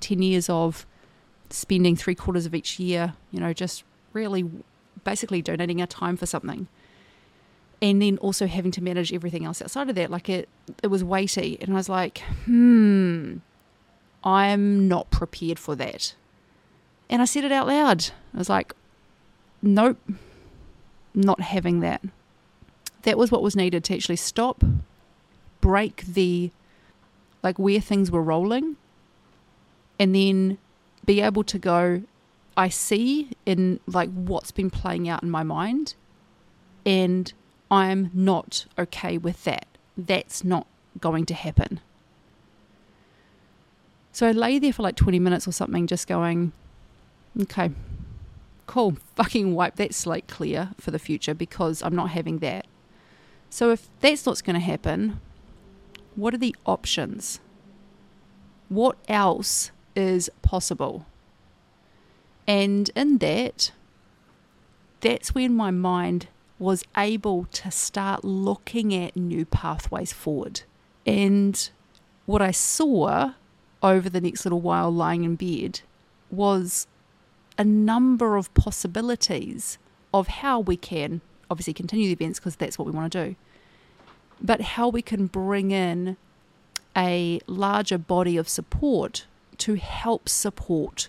10 0.00 0.22
years 0.22 0.48
of 0.48 0.86
spending 1.50 1.96
three 1.96 2.14
quarters 2.14 2.46
of 2.46 2.54
each 2.54 2.78
year, 2.78 3.14
you 3.30 3.40
know, 3.40 3.52
just 3.52 3.84
really 4.12 4.48
basically 5.04 5.42
donating 5.42 5.80
our 5.80 5.86
time 5.86 6.16
for 6.16 6.26
something. 6.26 6.68
And 7.80 8.00
then 8.00 8.16
also 8.18 8.46
having 8.46 8.70
to 8.72 8.82
manage 8.82 9.12
everything 9.12 9.44
else 9.44 9.60
outside 9.60 9.88
of 9.88 9.96
that. 9.96 10.10
Like 10.10 10.28
it, 10.28 10.48
it 10.82 10.86
was 10.86 11.02
weighty. 11.02 11.58
And 11.60 11.72
I 11.72 11.74
was 11.74 11.88
like, 11.88 12.22
hmm, 12.44 13.38
I'm 14.22 14.88
not 14.88 15.10
prepared 15.10 15.58
for 15.58 15.74
that. 15.76 16.14
And 17.10 17.20
I 17.20 17.24
said 17.24 17.44
it 17.44 17.52
out 17.52 17.66
loud. 17.66 18.10
I 18.32 18.38
was 18.38 18.48
like, 18.48 18.72
nope, 19.60 19.98
not 21.14 21.40
having 21.40 21.80
that. 21.80 22.02
that 23.02 23.18
was 23.18 23.30
what 23.30 23.42
was 23.42 23.54
needed 23.56 23.84
to 23.84 23.94
actually 23.94 24.16
stop, 24.16 24.64
break 25.60 26.02
the 26.02 26.50
like 27.42 27.58
where 27.58 27.80
things 27.80 28.10
were 28.10 28.22
rolling, 28.22 28.76
and 29.98 30.14
then 30.14 30.58
be 31.04 31.20
able 31.20 31.42
to 31.42 31.58
go, 31.58 32.02
I 32.56 32.68
see 32.68 33.30
in 33.44 33.80
like 33.86 34.10
what's 34.12 34.52
been 34.52 34.70
playing 34.70 35.08
out 35.08 35.22
in 35.22 35.30
my 35.30 35.42
mind, 35.42 35.94
and 36.86 37.32
I'm 37.70 38.10
not 38.14 38.66
okay 38.78 39.18
with 39.18 39.42
that. 39.44 39.66
That's 39.96 40.44
not 40.44 40.66
going 41.00 41.26
to 41.26 41.34
happen. 41.34 41.80
So 44.12 44.28
I 44.28 44.32
lay 44.32 44.58
there 44.58 44.72
for 44.72 44.82
like 44.82 44.96
20 44.96 45.18
minutes 45.18 45.48
or 45.48 45.52
something, 45.52 45.86
just 45.86 46.06
going, 46.06 46.52
okay, 47.40 47.70
cool, 48.72 48.96
fucking 49.16 49.54
wipe 49.54 49.76
that 49.76 49.92
slate 49.92 50.26
clear 50.26 50.70
for 50.80 50.92
the 50.92 50.98
future 50.98 51.34
because 51.34 51.82
I'm 51.82 51.94
not 51.94 52.08
having 52.08 52.38
that. 52.38 52.66
So 53.50 53.70
if 53.70 53.90
that's 54.00 54.24
what's 54.24 54.40
going 54.40 54.54
to 54.54 54.60
happen, 54.60 55.20
what 56.16 56.32
are 56.32 56.38
the 56.38 56.56
options? 56.64 57.40
What 58.70 58.96
else 59.08 59.72
is 59.94 60.30
possible? 60.40 61.04
And 62.46 62.90
in 62.96 63.18
that, 63.18 63.72
that's 65.02 65.34
when 65.34 65.54
my 65.54 65.70
mind 65.70 66.28
was 66.58 66.82
able 66.96 67.44
to 67.52 67.70
start 67.70 68.24
looking 68.24 68.94
at 68.94 69.14
new 69.14 69.44
pathways 69.44 70.14
forward. 70.14 70.62
And 71.04 71.68
what 72.24 72.40
I 72.40 72.52
saw 72.52 73.34
over 73.82 74.08
the 74.08 74.22
next 74.22 74.46
little 74.46 74.62
while 74.62 74.90
lying 74.90 75.24
in 75.24 75.36
bed 75.36 75.82
was 76.30 76.86
a 77.62 77.64
number 77.64 78.36
of 78.36 78.52
possibilities 78.54 79.78
of 80.12 80.26
how 80.26 80.58
we 80.58 80.76
can 80.76 81.20
obviously 81.48 81.72
continue 81.72 82.08
the 82.08 82.12
events 82.12 82.40
because 82.40 82.56
that's 82.56 82.76
what 82.76 82.86
we 82.86 82.90
want 82.90 83.12
to 83.12 83.26
do, 83.26 83.36
but 84.40 84.60
how 84.60 84.88
we 84.88 85.00
can 85.00 85.28
bring 85.28 85.70
in 85.70 86.16
a 86.96 87.40
larger 87.46 87.98
body 87.98 88.36
of 88.36 88.48
support 88.48 89.26
to 89.58 89.74
help 89.74 90.28
support 90.28 91.08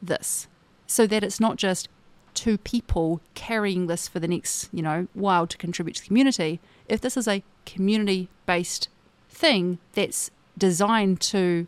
this 0.00 0.48
so 0.86 1.06
that 1.06 1.22
it's 1.22 1.38
not 1.38 1.56
just 1.56 1.90
two 2.32 2.56
people 2.56 3.20
carrying 3.34 3.86
this 3.86 4.08
for 4.08 4.20
the 4.20 4.28
next, 4.28 4.70
you 4.72 4.80
know, 4.80 5.06
while 5.12 5.46
to 5.46 5.58
contribute 5.58 5.96
to 5.96 6.00
the 6.00 6.06
community. 6.06 6.60
If 6.88 7.02
this 7.02 7.18
is 7.18 7.28
a 7.28 7.42
community 7.66 8.30
based 8.46 8.88
thing 9.28 9.76
that's 9.92 10.30
designed 10.56 11.20
to 11.20 11.66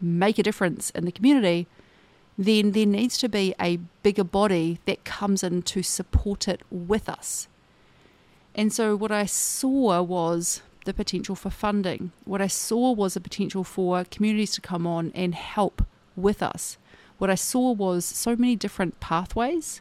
make 0.00 0.38
a 0.38 0.42
difference 0.42 0.88
in 0.90 1.04
the 1.04 1.12
community, 1.12 1.66
then 2.36 2.72
there 2.72 2.86
needs 2.86 3.16
to 3.18 3.28
be 3.28 3.54
a 3.60 3.76
bigger 4.02 4.24
body 4.24 4.78
that 4.86 5.04
comes 5.04 5.42
in 5.42 5.62
to 5.62 5.82
support 5.82 6.48
it 6.48 6.62
with 6.70 7.08
us. 7.08 7.48
And 8.54 8.72
so, 8.72 8.96
what 8.96 9.12
I 9.12 9.26
saw 9.26 10.02
was 10.02 10.62
the 10.84 10.94
potential 10.94 11.34
for 11.34 11.50
funding. 11.50 12.12
What 12.24 12.40
I 12.40 12.46
saw 12.46 12.92
was 12.92 13.16
a 13.16 13.20
potential 13.20 13.64
for 13.64 14.04
communities 14.04 14.52
to 14.52 14.60
come 14.60 14.86
on 14.86 15.12
and 15.14 15.34
help 15.34 15.84
with 16.16 16.42
us. 16.42 16.78
What 17.18 17.30
I 17.30 17.34
saw 17.34 17.72
was 17.72 18.04
so 18.04 18.36
many 18.36 18.56
different 18.56 19.00
pathways. 19.00 19.80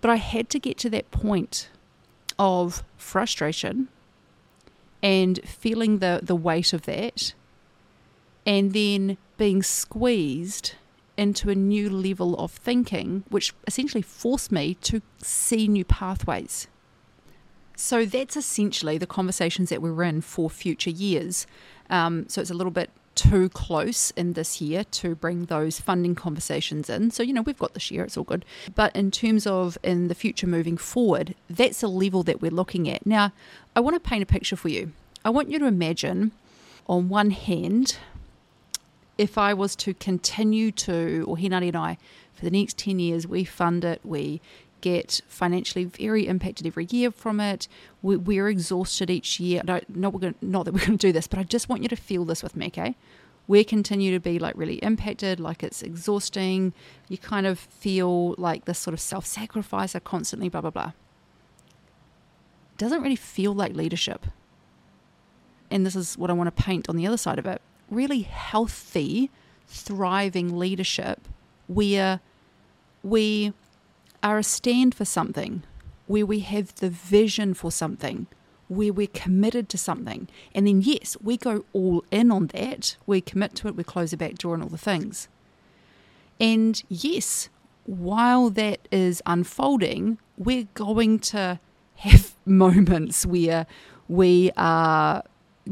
But 0.00 0.10
I 0.10 0.16
had 0.16 0.48
to 0.50 0.58
get 0.58 0.78
to 0.78 0.90
that 0.90 1.10
point 1.10 1.68
of 2.38 2.82
frustration 2.96 3.88
and 5.02 5.40
feeling 5.44 5.98
the, 5.98 6.20
the 6.22 6.36
weight 6.36 6.72
of 6.72 6.82
that 6.82 7.34
and 8.46 8.72
then 8.72 9.16
being 9.36 9.62
squeezed 9.62 10.74
into 11.16 11.50
a 11.50 11.54
new 11.54 11.90
level 11.90 12.34
of 12.38 12.50
thinking, 12.50 13.24
which 13.28 13.52
essentially 13.66 14.02
forced 14.02 14.50
me 14.50 14.74
to 14.74 15.02
see 15.22 15.68
new 15.68 15.84
pathways. 15.84 16.66
So 17.76 18.04
that's 18.04 18.36
essentially 18.36 18.98
the 18.98 19.06
conversations 19.06 19.70
that 19.70 19.82
we're 19.82 20.02
in 20.02 20.20
for 20.20 20.50
future 20.50 20.90
years. 20.90 21.46
Um, 21.88 22.28
so 22.28 22.40
it's 22.40 22.50
a 22.50 22.54
little 22.54 22.70
bit 22.70 22.90
too 23.14 23.48
close 23.50 24.12
in 24.12 24.32
this 24.32 24.60
year 24.60 24.84
to 24.84 25.14
bring 25.14 25.46
those 25.46 25.80
funding 25.80 26.14
conversations 26.14 26.88
in. 26.88 27.10
So, 27.10 27.22
you 27.22 27.32
know, 27.32 27.42
we've 27.42 27.58
got 27.58 27.74
this 27.74 27.90
year, 27.90 28.04
it's 28.04 28.16
all 28.16 28.24
good. 28.24 28.44
But 28.74 28.94
in 28.96 29.10
terms 29.10 29.46
of 29.46 29.76
in 29.82 30.08
the 30.08 30.14
future 30.14 30.46
moving 30.46 30.76
forward, 30.76 31.34
that's 31.48 31.82
a 31.82 31.88
level 31.88 32.22
that 32.22 32.40
we're 32.40 32.50
looking 32.50 32.88
at. 32.88 33.04
Now, 33.04 33.32
I 33.76 33.80
want 33.80 33.94
to 33.94 34.08
paint 34.08 34.22
a 34.22 34.26
picture 34.26 34.56
for 34.56 34.68
you. 34.68 34.92
I 35.24 35.30
want 35.30 35.50
you 35.50 35.58
to 35.58 35.66
imagine, 35.66 36.32
on 36.86 37.08
one 37.08 37.30
hand, 37.30 37.98
if 39.20 39.36
I 39.36 39.52
was 39.52 39.76
to 39.76 39.92
continue 39.92 40.72
to, 40.72 41.26
or 41.28 41.36
Hinari 41.36 41.68
and 41.68 41.76
I, 41.76 41.98
for 42.32 42.42
the 42.46 42.50
next 42.50 42.78
10 42.78 42.98
years, 42.98 43.26
we 43.26 43.44
fund 43.44 43.84
it, 43.84 44.00
we 44.02 44.40
get 44.80 45.20
financially 45.28 45.84
very 45.84 46.26
impacted 46.26 46.66
every 46.66 46.86
year 46.86 47.10
from 47.10 47.38
it. 47.38 47.68
We're 48.00 48.48
exhausted 48.48 49.10
each 49.10 49.38
year. 49.38 49.60
No, 49.62 49.78
not, 49.90 50.14
we're 50.14 50.20
gonna, 50.20 50.34
not 50.40 50.64
that 50.64 50.72
we're 50.72 50.86
going 50.86 50.96
to 50.96 51.06
do 51.08 51.12
this, 51.12 51.26
but 51.26 51.38
I 51.38 51.42
just 51.42 51.68
want 51.68 51.82
you 51.82 51.88
to 51.90 51.96
feel 51.96 52.24
this 52.24 52.42
with 52.42 52.56
me, 52.56 52.68
okay? 52.68 52.96
We 53.46 53.62
continue 53.62 54.10
to 54.12 54.20
be 54.20 54.38
like 54.38 54.56
really 54.56 54.76
impacted, 54.76 55.38
like 55.38 55.62
it's 55.62 55.82
exhausting. 55.82 56.72
You 57.10 57.18
kind 57.18 57.46
of 57.46 57.58
feel 57.58 58.34
like 58.38 58.64
this 58.64 58.78
sort 58.78 58.94
of 58.94 59.00
self 59.00 59.26
sacrifice 59.26 59.94
are 59.94 60.00
constantly 60.00 60.48
blah, 60.48 60.62
blah, 60.62 60.70
blah. 60.70 60.92
Doesn't 62.78 63.02
really 63.02 63.16
feel 63.16 63.52
like 63.52 63.74
leadership. 63.74 64.24
And 65.70 65.84
this 65.84 65.94
is 65.94 66.16
what 66.16 66.30
I 66.30 66.32
want 66.32 66.56
to 66.56 66.62
paint 66.62 66.88
on 66.88 66.96
the 66.96 67.06
other 67.06 67.18
side 67.18 67.38
of 67.38 67.44
it 67.44 67.60
really 67.90 68.22
healthy, 68.22 69.30
thriving 69.66 70.56
leadership 70.56 71.20
where 71.66 72.20
we 73.02 73.52
are 74.22 74.38
a 74.38 74.42
stand 74.42 74.94
for 74.94 75.04
something, 75.04 75.62
where 76.06 76.26
we 76.26 76.40
have 76.40 76.74
the 76.76 76.90
vision 76.90 77.54
for 77.54 77.70
something, 77.70 78.26
where 78.68 78.92
we're 78.92 79.06
committed 79.08 79.68
to 79.68 79.78
something. 79.78 80.28
And 80.54 80.66
then, 80.66 80.80
yes, 80.82 81.16
we 81.22 81.36
go 81.36 81.64
all 81.72 82.04
in 82.10 82.30
on 82.30 82.48
that. 82.48 82.96
We 83.06 83.20
commit 83.20 83.54
to 83.56 83.68
it, 83.68 83.76
we 83.76 83.84
close 83.84 84.10
the 84.10 84.16
back 84.16 84.38
door, 84.38 84.54
and 84.54 84.62
all 84.62 84.68
the 84.68 84.78
things. 84.78 85.28
And 86.38 86.82
yes, 86.88 87.48
while 87.84 88.50
that 88.50 88.86
is 88.90 89.22
unfolding, 89.26 90.18
we're 90.36 90.68
going 90.74 91.18
to 91.18 91.58
have 91.96 92.32
moments 92.46 93.26
where 93.26 93.66
we 94.08 94.50
are 94.56 95.22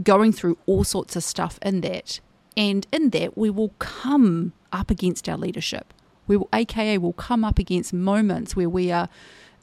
going 0.03 0.33
through 0.33 0.59
all 0.67 0.85
sorts 0.85 1.17
of 1.17 1.25
stuff 1.25 1.59
in 1.63 1.81
that. 1.83 2.21
And 2.57 2.87
in 2.93 3.11
that, 3.11 3.39
we 3.39 3.51
will 3.51 3.73
come 3.79 4.53
up 4.73 4.91
against 4.91 5.29
our 5.29 5.37
leadership. 5.37 5.95
We 6.27 6.37
will, 6.37 6.49
AKA, 6.53 6.99
will 6.99 7.13
come 7.13 7.45
up 7.45 7.59
against 7.59 7.93
moments 7.93 8.55
where 8.55 8.69
we 8.69 8.91
are 8.91 9.09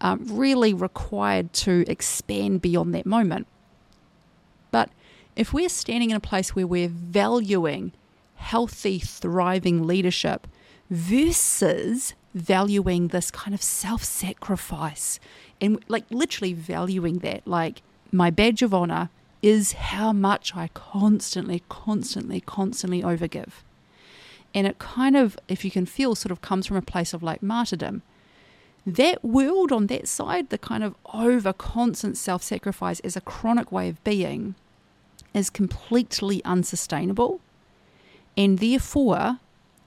um, 0.02 0.26
really 0.30 0.74
required 0.74 1.54
to 1.54 1.86
expand 1.88 2.62
beyond 2.62 2.94
that 2.96 3.06
moment. 3.06 3.48
But 4.72 4.90
if 5.36 5.54
we're 5.54 5.70
standing 5.70 6.10
in 6.10 6.16
a 6.16 6.22
place 6.22 6.56
where 6.56 6.68
we're 6.68 6.90
valuing 6.90 7.94
healthy, 8.36 9.00
thriving 9.00 9.86
leadership 9.86 10.48
versus 10.90 12.14
valuing 12.34 13.08
this 13.10 13.32
kind 13.32 13.54
of 13.54 13.62
self 13.62 14.04
sacrifice 14.04 15.20
and 15.62 15.84
like 15.88 16.06
literally 16.10 16.54
valuing 16.54 17.20
that, 17.20 17.48
like 17.48 17.82
my 18.12 18.30
badge 18.30 18.62
of 18.62 18.74
honor 18.74 19.10
is 19.46 19.74
how 19.74 20.12
much 20.12 20.56
I 20.56 20.70
constantly, 20.74 21.62
constantly, 21.70 22.42
constantly 22.42 23.04
overgive. 23.04 23.62
And 24.56 24.66
it 24.66 24.80
kind 24.80 25.16
of, 25.16 25.38
if 25.48 25.64
you 25.64 25.70
can 25.70 25.86
feel, 25.86 26.16
sort 26.16 26.32
of 26.32 26.42
comes 26.42 26.66
from 26.66 26.78
a 26.78 26.82
place 26.82 27.14
of 27.14 27.22
like 27.22 27.44
martyrdom. 27.44 28.02
That 28.88 29.24
world 29.24 29.72
on 29.72 29.86
that 29.86 30.08
side, 30.08 30.50
the 30.50 30.58
kind 30.58 30.84
of 30.84 30.96
over 31.14 31.54
constant 31.54 32.18
self 32.18 32.42
sacrifice 32.42 33.00
as 33.02 33.16
a 33.16 33.22
chronic 33.22 33.72
way 33.72 33.88
of 33.88 34.04
being, 34.04 34.56
is 35.36 35.52
completely 35.52 36.44
unsustainable. 36.44 37.40
And 38.36 38.58
therefore, 38.58 39.42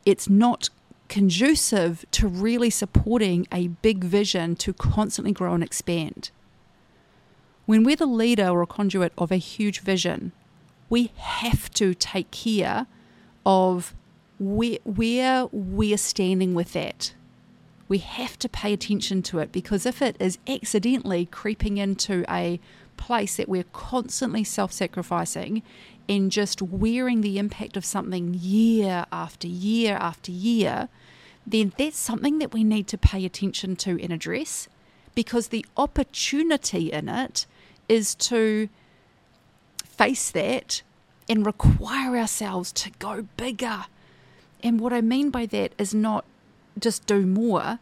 it's 0.06 0.28
not 0.28 0.68
conducive 1.08 2.04
to 2.12 2.28
really 2.28 2.70
supporting 2.70 3.48
a 3.50 3.66
big 3.66 4.04
vision 4.04 4.54
to 4.54 4.72
constantly 4.72 5.32
grow 5.32 5.54
and 5.54 5.64
expand. 5.64 6.30
When 7.68 7.84
we're 7.84 7.96
the 7.96 8.06
leader 8.06 8.48
or 8.48 8.62
a 8.62 8.66
conduit 8.66 9.12
of 9.18 9.30
a 9.30 9.36
huge 9.36 9.80
vision, 9.80 10.32
we 10.88 11.12
have 11.16 11.70
to 11.72 11.92
take 11.92 12.30
care 12.30 12.86
of 13.44 13.94
where, 14.38 14.78
where 14.84 15.48
we're 15.52 15.98
standing 15.98 16.54
with 16.54 16.72
that. 16.72 17.12
We 17.86 17.98
have 17.98 18.38
to 18.38 18.48
pay 18.48 18.72
attention 18.72 19.20
to 19.24 19.38
it 19.40 19.52
because 19.52 19.84
if 19.84 20.00
it 20.00 20.16
is 20.18 20.38
accidentally 20.48 21.26
creeping 21.26 21.76
into 21.76 22.24
a 22.26 22.58
place 22.96 23.36
that 23.36 23.50
we're 23.50 23.64
constantly 23.74 24.44
self 24.44 24.72
sacrificing 24.72 25.62
and 26.08 26.32
just 26.32 26.62
wearing 26.62 27.20
the 27.20 27.38
impact 27.38 27.76
of 27.76 27.84
something 27.84 28.32
year 28.32 29.04
after 29.12 29.46
year 29.46 29.98
after 30.00 30.32
year, 30.32 30.88
then 31.46 31.74
that's 31.76 31.98
something 31.98 32.38
that 32.38 32.54
we 32.54 32.64
need 32.64 32.86
to 32.86 32.96
pay 32.96 33.26
attention 33.26 33.76
to 33.76 34.02
and 34.02 34.10
address 34.10 34.70
because 35.14 35.48
the 35.48 35.66
opportunity 35.76 36.90
in 36.90 37.10
it 37.10 37.44
is 37.88 38.14
to 38.16 38.68
face 39.84 40.30
that 40.30 40.82
and 41.28 41.44
require 41.44 42.16
ourselves 42.16 42.72
to 42.72 42.90
go 42.98 43.26
bigger. 43.36 43.86
And 44.62 44.80
what 44.80 44.92
I 44.92 45.00
mean 45.00 45.30
by 45.30 45.46
that 45.46 45.72
is 45.78 45.94
not 45.94 46.24
just 46.78 47.06
do 47.06 47.26
more, 47.26 47.78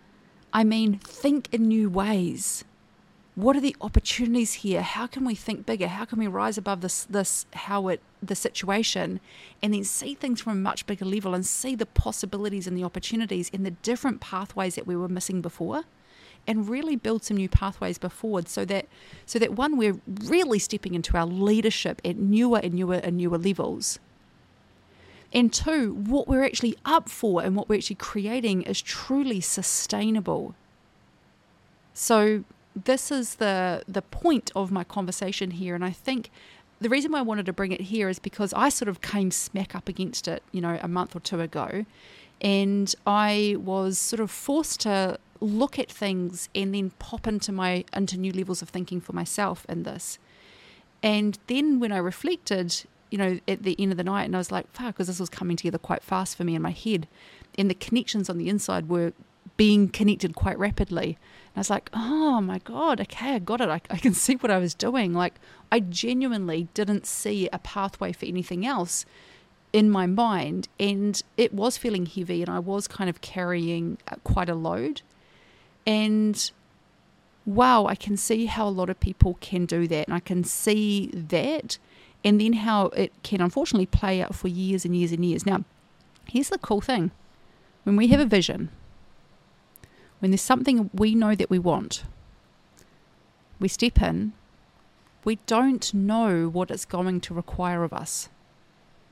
I 0.52 0.64
mean 0.64 0.98
think 0.98 1.48
in 1.52 1.68
new 1.68 1.88
ways. 1.90 2.64
what 3.36 3.54
are 3.54 3.60
the 3.60 3.76
opportunities 3.82 4.54
here? 4.54 4.80
How 4.80 5.06
can 5.06 5.24
we 5.24 5.34
think 5.34 5.66
bigger? 5.66 5.88
How 5.88 6.06
can 6.06 6.18
we 6.18 6.26
rise 6.26 6.56
above 6.56 6.80
this 6.80 7.04
this 7.04 7.44
how 7.52 7.88
it 7.88 8.00
the 8.22 8.34
situation 8.34 9.20
and 9.62 9.74
then 9.74 9.84
see 9.84 10.14
things 10.14 10.40
from 10.40 10.52
a 10.52 10.56
much 10.56 10.86
bigger 10.86 11.04
level 11.04 11.34
and 11.34 11.44
see 11.44 11.74
the 11.74 11.84
possibilities 11.84 12.66
and 12.66 12.76
the 12.76 12.82
opportunities 12.82 13.50
and 13.52 13.64
the 13.64 13.72
different 13.72 14.22
pathways 14.22 14.74
that 14.74 14.86
we 14.86 14.96
were 14.96 15.08
missing 15.08 15.42
before? 15.42 15.84
And 16.46 16.68
really 16.68 16.96
build 16.96 17.24
some 17.24 17.36
new 17.36 17.48
pathways 17.48 17.98
forward 17.98 18.48
so 18.48 18.64
that 18.64 18.86
so 19.24 19.38
that 19.38 19.52
one 19.52 19.76
we're 19.76 20.00
really 20.24 20.58
stepping 20.58 20.94
into 20.94 21.16
our 21.16 21.26
leadership 21.26 22.00
at 22.04 22.16
newer 22.16 22.60
and 22.62 22.74
newer 22.74 22.94
and 22.96 23.16
newer 23.16 23.38
levels 23.38 23.98
and 25.32 25.52
two 25.52 25.92
what 25.94 26.28
we're 26.28 26.44
actually 26.44 26.76
up 26.84 27.08
for 27.08 27.42
and 27.42 27.56
what 27.56 27.68
we're 27.68 27.76
actually 27.76 27.96
creating 27.96 28.62
is 28.62 28.80
truly 28.80 29.40
sustainable 29.40 30.54
so 31.92 32.44
this 32.74 33.10
is 33.10 33.36
the 33.36 33.82
the 33.88 34.02
point 34.02 34.50
of 34.54 34.70
my 34.70 34.84
conversation 34.84 35.52
here 35.52 35.74
and 35.74 35.84
I 35.84 35.90
think 35.90 36.30
the 36.80 36.88
reason 36.88 37.12
why 37.12 37.20
I 37.20 37.22
wanted 37.22 37.46
to 37.46 37.52
bring 37.52 37.72
it 37.72 37.80
here 37.80 38.08
is 38.08 38.18
because 38.18 38.52
I 38.52 38.68
sort 38.68 38.88
of 38.88 39.00
came 39.00 39.30
smack 39.30 39.74
up 39.74 39.88
against 39.88 40.28
it, 40.28 40.42
you 40.52 40.60
know, 40.60 40.78
a 40.82 40.88
month 40.88 41.16
or 41.16 41.20
two 41.20 41.40
ago. 41.40 41.86
And 42.40 42.94
I 43.06 43.56
was 43.58 43.98
sort 43.98 44.20
of 44.20 44.30
forced 44.30 44.80
to 44.80 45.18
look 45.40 45.78
at 45.78 45.90
things 45.90 46.48
and 46.54 46.74
then 46.74 46.90
pop 46.98 47.26
into 47.26 47.52
my 47.52 47.84
into 47.92 48.16
new 48.16 48.32
levels 48.32 48.62
of 48.62 48.68
thinking 48.68 49.00
for 49.00 49.12
myself 49.12 49.66
in 49.68 49.82
this. 49.82 50.18
And 51.02 51.38
then 51.46 51.78
when 51.78 51.92
I 51.92 51.98
reflected, 51.98 52.84
you 53.10 53.18
know, 53.18 53.38
at 53.46 53.62
the 53.62 53.76
end 53.78 53.92
of 53.92 53.98
the 53.98 54.04
night, 54.04 54.24
and 54.24 54.34
I 54.34 54.38
was 54.38 54.50
like, 54.50 54.70
fuck, 54.72 54.94
because 54.94 55.06
this 55.06 55.20
was 55.20 55.28
coming 55.28 55.56
together 55.56 55.78
quite 55.78 56.02
fast 56.02 56.36
for 56.36 56.44
me 56.44 56.54
in 56.54 56.62
my 56.62 56.70
head. 56.70 57.06
And 57.58 57.70
the 57.70 57.74
connections 57.74 58.28
on 58.28 58.38
the 58.38 58.48
inside 58.48 58.88
were 58.88 59.12
being 59.56 59.88
connected 59.88 60.34
quite 60.34 60.58
rapidly. 60.58 61.18
And 61.54 61.56
I 61.56 61.60
was 61.60 61.70
like, 61.70 61.90
oh 61.92 62.40
my 62.40 62.58
God, 62.58 63.00
okay, 63.00 63.34
I 63.34 63.38
got 63.38 63.60
it. 63.60 63.68
I, 63.68 63.80
I 63.90 63.98
can 63.98 64.14
see 64.24 64.34
what 64.34 64.50
I 64.50 64.58
was 64.58 64.74
doing. 64.74 65.12
Like, 65.12 65.34
I 65.70 65.80
genuinely 65.80 66.68
didn't 66.74 67.06
see 67.06 67.48
a 67.52 67.58
pathway 67.58 68.12
for 68.12 68.26
anything 68.26 68.66
else 68.66 69.06
in 69.72 69.90
my 69.90 70.06
mind. 70.06 70.68
And 70.78 71.20
it 71.36 71.52
was 71.52 71.76
feeling 71.76 72.06
heavy, 72.06 72.42
and 72.42 72.50
I 72.50 72.58
was 72.58 72.88
kind 72.88 73.08
of 73.10 73.20
carrying 73.20 73.98
uh, 74.08 74.16
quite 74.24 74.48
a 74.48 74.54
load. 74.54 75.02
And 75.86 76.50
wow, 77.46 77.86
I 77.86 77.94
can 77.94 78.16
see 78.16 78.46
how 78.46 78.66
a 78.66 78.70
lot 78.70 78.90
of 78.90 78.98
people 78.98 79.38
can 79.40 79.66
do 79.66 79.86
that. 79.88 80.08
And 80.08 80.14
I 80.14 80.20
can 80.20 80.44
see 80.44 81.10
that. 81.14 81.78
And 82.24 82.40
then 82.40 82.54
how 82.54 82.86
it 82.86 83.12
can 83.22 83.40
unfortunately 83.40 83.86
play 83.86 84.20
out 84.20 84.34
for 84.34 84.48
years 84.48 84.84
and 84.84 84.96
years 84.96 85.12
and 85.12 85.24
years. 85.24 85.46
Now, 85.46 85.64
here's 86.26 86.48
the 86.48 86.58
cool 86.58 86.80
thing 86.80 87.12
when 87.84 87.94
we 87.94 88.08
have 88.08 88.18
a 88.18 88.26
vision, 88.26 88.70
when 90.18 90.32
there's 90.32 90.42
something 90.42 90.90
we 90.92 91.14
know 91.14 91.36
that 91.36 91.50
we 91.50 91.58
want, 91.58 92.02
we 93.60 93.68
step 93.68 94.02
in, 94.02 94.32
we 95.24 95.36
don't 95.46 95.94
know 95.94 96.48
what 96.48 96.70
it's 96.70 96.84
going 96.84 97.20
to 97.20 97.34
require 97.34 97.84
of 97.84 97.92
us. 97.92 98.28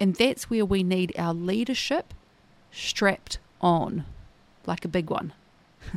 And 0.00 0.16
that's 0.16 0.50
where 0.50 0.64
we 0.64 0.82
need 0.82 1.12
our 1.16 1.32
leadership 1.32 2.12
strapped 2.72 3.38
on, 3.60 4.04
like 4.66 4.84
a 4.84 4.88
big 4.88 5.08
one. 5.08 5.32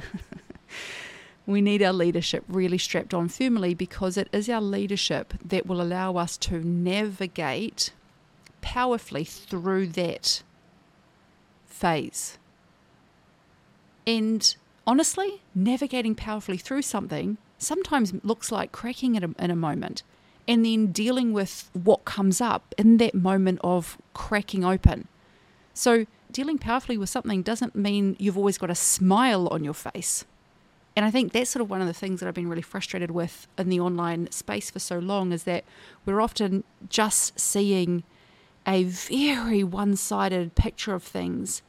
we 1.46 1.62
need 1.62 1.82
our 1.82 1.94
leadership 1.94 2.44
really 2.48 2.78
strapped 2.78 3.14
on 3.14 3.30
firmly 3.30 3.74
because 3.74 4.18
it 4.18 4.28
is 4.32 4.50
our 4.50 4.62
leadership 4.62 5.34
that 5.44 5.66
will 5.66 5.82
allow 5.82 6.18
us 6.18 6.38
to 6.38 6.60
navigate 6.64 7.92
powerfully 8.62 9.24
through 9.24 9.88
that 9.88 10.44
phase. 11.66 12.38
And 14.06 14.56
honestly, 14.86 15.42
navigating 15.54 16.16
powerfully 16.16 16.58
through 16.58 16.82
something 16.82 17.38
sometimes 17.58 18.14
looks 18.24 18.52
like 18.52 18.72
cracking 18.72 19.16
it 19.16 19.24
in 19.24 19.52
a 19.52 19.56
moment 19.56 20.04
and 20.48 20.66
then 20.66 20.88
dealing 20.88 21.34
with 21.34 21.70
what 21.74 22.06
comes 22.06 22.40
up 22.40 22.74
in 22.78 22.98
that 22.98 23.14
moment 23.14 23.60
of 23.64 23.98
cracking 24.14 24.64
open. 24.64 25.08
So, 25.74 26.06
dealing 26.32 26.58
powerfully 26.58 26.98
with 26.98 27.10
something 27.10 27.42
doesn't 27.42 27.76
mean 27.76 28.16
you've 28.18 28.38
always 28.38 28.58
got 28.58 28.70
a 28.70 28.76
smile 28.76 29.48
on 29.50 29.64
your 29.64 29.74
face. 29.74 30.26
And 30.98 31.06
I 31.06 31.12
think 31.12 31.32
that's 31.32 31.52
sort 31.52 31.62
of 31.62 31.70
one 31.70 31.80
of 31.80 31.86
the 31.86 31.94
things 31.94 32.20
that 32.20 32.28
I've 32.28 32.34
been 32.34 32.50
really 32.50 32.64
frustrated 32.64 33.12
with 33.12 33.48
in 33.56 33.70
the 33.70 33.80
online 33.80 34.32
space 34.32 34.72
for 34.72 34.80
so 34.80 34.98
long 34.98 35.32
is 35.32 35.44
that 35.44 35.64
we're 36.08 36.20
often 36.20 36.64
just 36.90 37.40
seeing 37.40 38.02
a 38.66 38.84
very 38.84 39.64
one 39.64 39.96
sided 39.96 40.56
picture 40.56 40.96
of 40.96 41.04
things. 41.04 41.62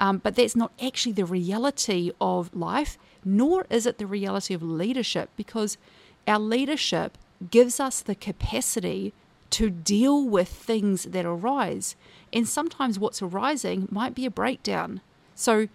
Um, 0.00 0.16
but 0.16 0.34
that's 0.34 0.56
not 0.56 0.72
actually 0.82 1.12
the 1.12 1.26
reality 1.26 2.10
of 2.22 2.56
life, 2.56 2.96
nor 3.22 3.66
is 3.68 3.84
it 3.84 3.98
the 3.98 4.06
reality 4.06 4.54
of 4.54 4.62
leadership, 4.62 5.28
because 5.36 5.76
our 6.26 6.38
leadership 6.38 7.18
gives 7.50 7.80
us 7.80 8.00
the 8.00 8.14
capacity 8.14 9.12
to 9.50 9.68
deal 9.68 10.26
with 10.26 10.48
things 10.48 11.02
that 11.04 11.26
arise. 11.26 11.96
And 12.32 12.48
sometimes 12.48 12.98
what's 12.98 13.20
arising 13.20 13.88
might 13.90 14.14
be 14.14 14.24
a 14.24 14.30
breakdown. 14.30 15.02
So, 15.34 15.68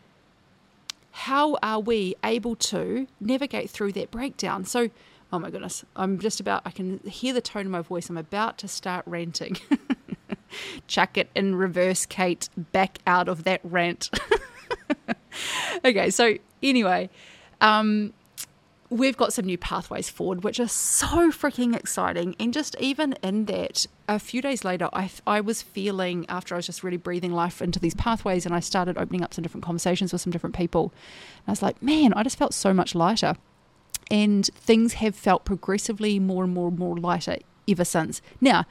how 1.16 1.58
are 1.64 1.80
we 1.80 2.14
able 2.26 2.58
to 2.58 3.08
navigate 3.22 3.70
through 3.70 3.94
that 3.94 4.12
breakdown? 4.12 4.66
So, 4.66 4.90
oh 5.32 5.40
my 5.40 5.50
goodness, 5.50 5.86
I'm 5.96 6.20
just 6.20 6.42
about, 6.42 6.62
I 6.66 6.72
can 6.72 7.00
hear 7.06 7.34
the 7.34 7.40
tone 7.40 7.66
of 7.66 7.72
my 7.72 7.80
voice. 7.80 8.10
I'm 8.10 8.18
about 8.18 8.58
to 8.60 8.68
start 8.68 9.06
ranting. 9.08 9.56
Chuck 10.88 11.18
it 11.18 11.30
in 11.34 11.56
reverse, 11.56 12.06
Kate, 12.06 12.50
back 12.58 13.00
out 13.08 13.30
of 13.30 13.46
that 13.46 13.62
rant. 13.64 14.10
okay, 15.86 16.10
so 16.10 16.36
anyway, 16.62 17.10
um, 17.62 18.12
we've 18.90 19.18
got 19.18 19.34
some 19.34 19.46
new 19.46 19.58
pathways 19.58 20.10
forward, 20.10 20.44
which 20.44 20.60
are 20.60 20.68
so 20.68 21.32
freaking 21.32 21.76
exciting. 21.76 22.36
And 22.40 22.54
just 22.54 22.76
even 22.80 23.14
in 23.24 23.46
that, 23.46 23.88
a 24.08 24.20
few 24.20 24.42
days 24.42 24.64
later, 24.64 24.90
I, 24.94 25.10
I 25.26 25.42
was 25.42 25.62
feeling 25.62 26.26
after 26.30 26.56
I 26.56 26.58
was 26.58 26.68
just 26.68 26.84
really 26.84 26.98
breathing 26.98 27.32
life 27.32 27.62
into 27.62 27.80
these 27.80 27.96
pathways 27.96 28.46
and 28.46 28.54
I 28.54 28.60
started 28.60 28.98
opening 28.98 29.24
up 29.24 29.34
some 29.34 29.42
different 29.42 29.64
conversations 29.64 30.14
with 30.14 30.22
some 30.22 30.32
different 30.32 30.56
people. 30.56 30.94
And 31.38 31.48
I 31.48 31.52
was 31.52 31.62
like, 31.62 31.82
man, 31.82 32.14
I 32.14 32.24
just 32.24 32.38
felt 32.38 32.54
so 32.54 32.74
much 32.74 32.94
lighter. 32.94 33.36
And 34.12 34.46
things 34.54 34.94
have 34.96 35.16
felt 35.16 35.46
progressively 35.46 36.20
more 36.20 36.44
and 36.44 36.54
more 36.54 36.68
and 36.68 36.78
more 36.78 36.96
lighter 36.96 37.38
ever 37.68 37.86
since. 37.86 38.22
Now, 38.40 38.66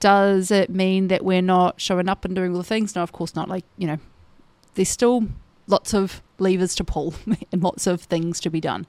does 0.00 0.50
it 0.50 0.68
mean 0.68 1.06
that 1.06 1.24
we're 1.24 1.40
not 1.40 1.80
showing 1.80 2.08
up 2.08 2.24
and 2.24 2.34
doing 2.34 2.50
all 2.50 2.58
the 2.58 2.64
things? 2.64 2.96
No, 2.96 3.04
of 3.04 3.12
course 3.12 3.36
not. 3.36 3.48
Like, 3.48 3.64
you 3.78 3.86
know, 3.86 3.98
there's 4.74 4.88
still 4.88 5.28
lots 5.68 5.94
of 5.94 6.20
levers 6.38 6.74
to 6.74 6.84
pull 6.84 7.14
and 7.52 7.62
lots 7.62 7.86
of 7.86 8.02
things 8.02 8.40
to 8.40 8.50
be 8.50 8.60
done. 8.60 8.86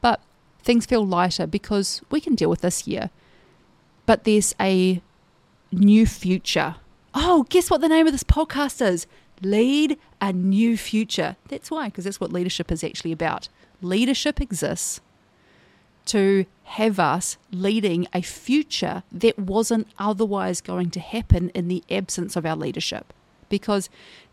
But 0.00 0.20
things 0.62 0.86
feel 0.86 1.06
lighter 1.06 1.46
because 1.46 2.02
we 2.10 2.20
can 2.20 2.34
deal 2.34 2.50
with 2.50 2.60
this 2.60 2.86
year. 2.86 3.10
But 4.06 4.24
there's 4.24 4.54
a 4.60 5.00
new 5.72 6.06
future. 6.06 6.76
Oh, 7.14 7.46
guess 7.48 7.70
what 7.70 7.80
the 7.80 7.88
name 7.88 8.06
of 8.06 8.12
this 8.12 8.24
podcast 8.24 8.84
is? 8.84 9.06
Lead 9.42 9.98
a 10.20 10.32
new 10.32 10.76
future. 10.76 11.36
That's 11.48 11.70
why, 11.70 11.86
because 11.86 12.04
that's 12.04 12.20
what 12.20 12.32
leadership 12.32 12.70
is 12.70 12.84
actually 12.84 13.12
about. 13.12 13.48
Leadership 13.82 14.40
exists 14.40 15.00
to 16.06 16.44
have 16.64 16.98
us 16.98 17.36
leading 17.50 18.06
a 18.12 18.22
future 18.22 19.02
that 19.10 19.38
wasn't 19.38 19.88
otherwise 19.98 20.60
going 20.60 20.90
to 20.90 21.00
happen 21.00 21.50
in 21.50 21.68
the 21.68 21.82
absence 21.90 22.36
of 22.36 22.44
our 22.46 22.56
leadership. 22.56 23.12
Because 23.48 23.88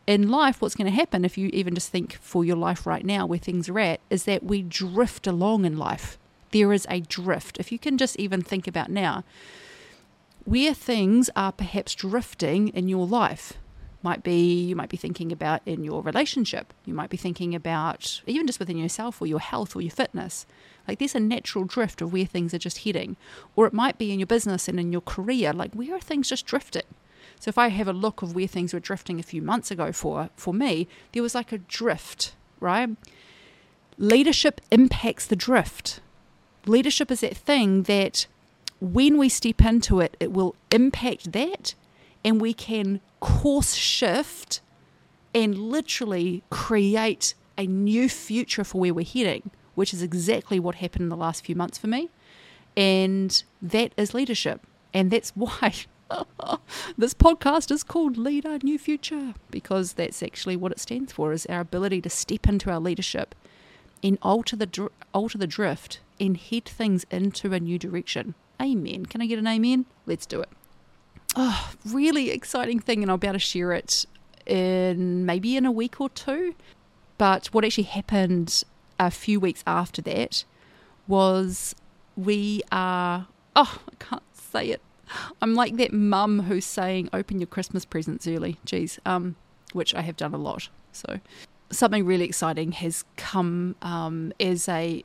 in 0.07 0.29
life, 0.29 0.61
what's 0.61 0.73
going 0.73 0.89
to 0.89 0.95
happen, 0.95 1.25
if 1.25 1.37
you 1.37 1.49
even 1.51 1.75
just 1.75 1.91
think 1.91 2.17
for 2.21 2.45
your 2.45 2.55
life 2.55 2.87
right 2.87 3.05
now, 3.05 3.25
where 3.25 3.37
things 3.37 3.67
are 3.67 3.77
at, 3.77 3.99
is 4.09 4.23
that 4.23 4.41
we 4.41 4.61
drift 4.61 5.27
along 5.27 5.65
in 5.65 5.77
life. 5.77 6.17
There 6.51 6.71
is 6.71 6.87
a 6.89 7.01
drift. 7.01 7.57
If 7.59 7.73
you 7.73 7.77
can 7.77 7.97
just 7.97 8.15
even 8.15 8.41
think 8.41 8.67
about 8.67 8.89
now, 8.89 9.25
where 10.45 10.73
things 10.73 11.29
are 11.35 11.51
perhaps 11.51 11.93
drifting 11.93 12.69
in 12.69 12.87
your 12.87 13.05
life, 13.05 13.53
might 14.01 14.23
be 14.23 14.63
you 14.63 14.75
might 14.75 14.87
be 14.87 14.95
thinking 14.95 15.33
about 15.33 15.61
in 15.65 15.83
your 15.83 16.01
relationship. 16.01 16.73
You 16.85 16.93
might 16.93 17.09
be 17.09 17.17
thinking 17.17 17.53
about 17.53 18.21
even 18.25 18.47
just 18.47 18.59
within 18.59 18.77
yourself 18.77 19.21
or 19.21 19.27
your 19.27 19.41
health 19.41 19.75
or 19.75 19.81
your 19.81 19.91
fitness. 19.91 20.45
Like 20.87 20.99
there's 20.99 21.15
a 21.15 21.19
natural 21.19 21.65
drift 21.65 22.01
of 22.01 22.13
where 22.13 22.25
things 22.25 22.53
are 22.53 22.59
just 22.59 22.85
heading. 22.85 23.17
Or 23.57 23.65
it 23.67 23.73
might 23.73 23.97
be 23.97 24.13
in 24.13 24.19
your 24.19 24.27
business 24.27 24.69
and 24.69 24.79
in 24.79 24.93
your 24.93 25.01
career. 25.01 25.51
Like 25.51 25.73
where 25.73 25.95
are 25.95 25.99
things 25.99 26.29
just 26.29 26.45
drifting 26.45 26.83
so 27.39 27.49
if 27.49 27.57
I 27.57 27.69
have 27.69 27.87
a 27.87 27.93
look 27.93 28.21
of 28.21 28.35
where 28.35 28.47
things 28.47 28.73
were 28.73 28.79
drifting 28.79 29.19
a 29.19 29.23
few 29.23 29.41
months 29.41 29.71
ago 29.71 29.91
for 29.91 30.29
for 30.35 30.53
me, 30.53 30.87
there 31.11 31.23
was 31.23 31.35
like 31.35 31.51
a 31.51 31.57
drift, 31.57 32.35
right? 32.59 32.89
Leadership 33.97 34.61
impacts 34.71 35.25
the 35.25 35.35
drift. 35.35 36.01
Leadership 36.65 37.11
is 37.11 37.21
that 37.21 37.37
thing 37.37 37.83
that 37.83 38.27
when 38.79 39.17
we 39.17 39.29
step 39.29 39.61
into 39.61 39.99
it, 39.99 40.15
it 40.19 40.31
will 40.31 40.55
impact 40.71 41.31
that 41.31 41.73
and 42.23 42.41
we 42.41 42.53
can 42.53 42.99
course 43.19 43.73
shift 43.73 44.61
and 45.33 45.57
literally 45.57 46.43
create 46.49 47.33
a 47.57 47.65
new 47.65 48.09
future 48.09 48.63
for 48.63 48.79
where 48.81 48.93
we're 48.93 49.05
heading, 49.05 49.49
which 49.75 49.93
is 49.93 50.01
exactly 50.01 50.59
what 50.59 50.75
happened 50.75 51.03
in 51.03 51.09
the 51.09 51.15
last 51.15 51.45
few 51.45 51.55
months 51.55 51.77
for 51.77 51.87
me. 51.87 52.09
And 52.75 53.43
that 53.61 53.93
is 53.97 54.13
leadership. 54.13 54.61
And 54.93 55.09
that's 55.09 55.29
why 55.35 55.73
this 56.97 57.13
podcast 57.13 57.71
is 57.71 57.83
called 57.83 58.17
Lead 58.17 58.45
a 58.45 58.59
New 58.59 58.79
Future 58.79 59.33
because 59.51 59.93
that's 59.93 60.23
actually 60.23 60.55
what 60.55 60.71
it 60.71 60.79
stands 60.79 61.11
for 61.11 61.31
is 61.33 61.45
our 61.47 61.61
ability 61.61 62.01
to 62.01 62.09
step 62.09 62.47
into 62.47 62.71
our 62.71 62.79
leadership 62.79 63.35
and 64.03 64.17
alter 64.21 64.55
the 64.55 64.89
alter 65.13 65.37
the 65.37 65.47
drift 65.47 65.99
and 66.19 66.37
head 66.37 66.65
things 66.65 67.05
into 67.11 67.53
a 67.53 67.59
new 67.59 67.77
direction. 67.79 68.35
Amen. 68.61 69.05
Can 69.05 69.21
I 69.21 69.25
get 69.25 69.39
an 69.39 69.47
amen? 69.47 69.85
Let's 70.05 70.25
do 70.25 70.41
it. 70.41 70.49
Oh, 71.35 71.71
really 71.85 72.31
exciting 72.31 72.79
thing, 72.79 73.01
and 73.03 73.11
I'll 73.11 73.17
be 73.17 73.27
able 73.27 73.35
to 73.35 73.39
share 73.39 73.71
it 73.71 74.05
in 74.45 75.25
maybe 75.25 75.55
in 75.55 75.65
a 75.65 75.71
week 75.71 75.99
or 76.01 76.09
two. 76.09 76.55
But 77.17 77.47
what 77.47 77.65
actually 77.65 77.83
happened 77.83 78.63
a 78.99 79.11
few 79.11 79.39
weeks 79.39 79.63
after 79.67 80.01
that 80.03 80.43
was 81.07 81.75
we 82.15 82.61
are, 82.71 83.27
oh, 83.55 83.81
I 83.91 83.95
can't 84.03 84.23
say 84.33 84.69
it. 84.69 84.81
I'm 85.41 85.55
like 85.55 85.77
that 85.77 85.93
mum 85.93 86.41
who's 86.41 86.65
saying, 86.65 87.09
open 87.13 87.39
your 87.39 87.47
Christmas 87.47 87.85
presents 87.85 88.27
early. 88.27 88.57
Geez, 88.65 88.99
um, 89.05 89.35
which 89.73 89.93
I 89.95 90.01
have 90.01 90.17
done 90.17 90.33
a 90.33 90.37
lot. 90.37 90.69
So 90.91 91.19
something 91.71 92.05
really 92.05 92.25
exciting 92.25 92.71
has 92.73 93.03
come 93.15 93.75
um, 93.81 94.33
as 94.39 94.67
a 94.69 95.03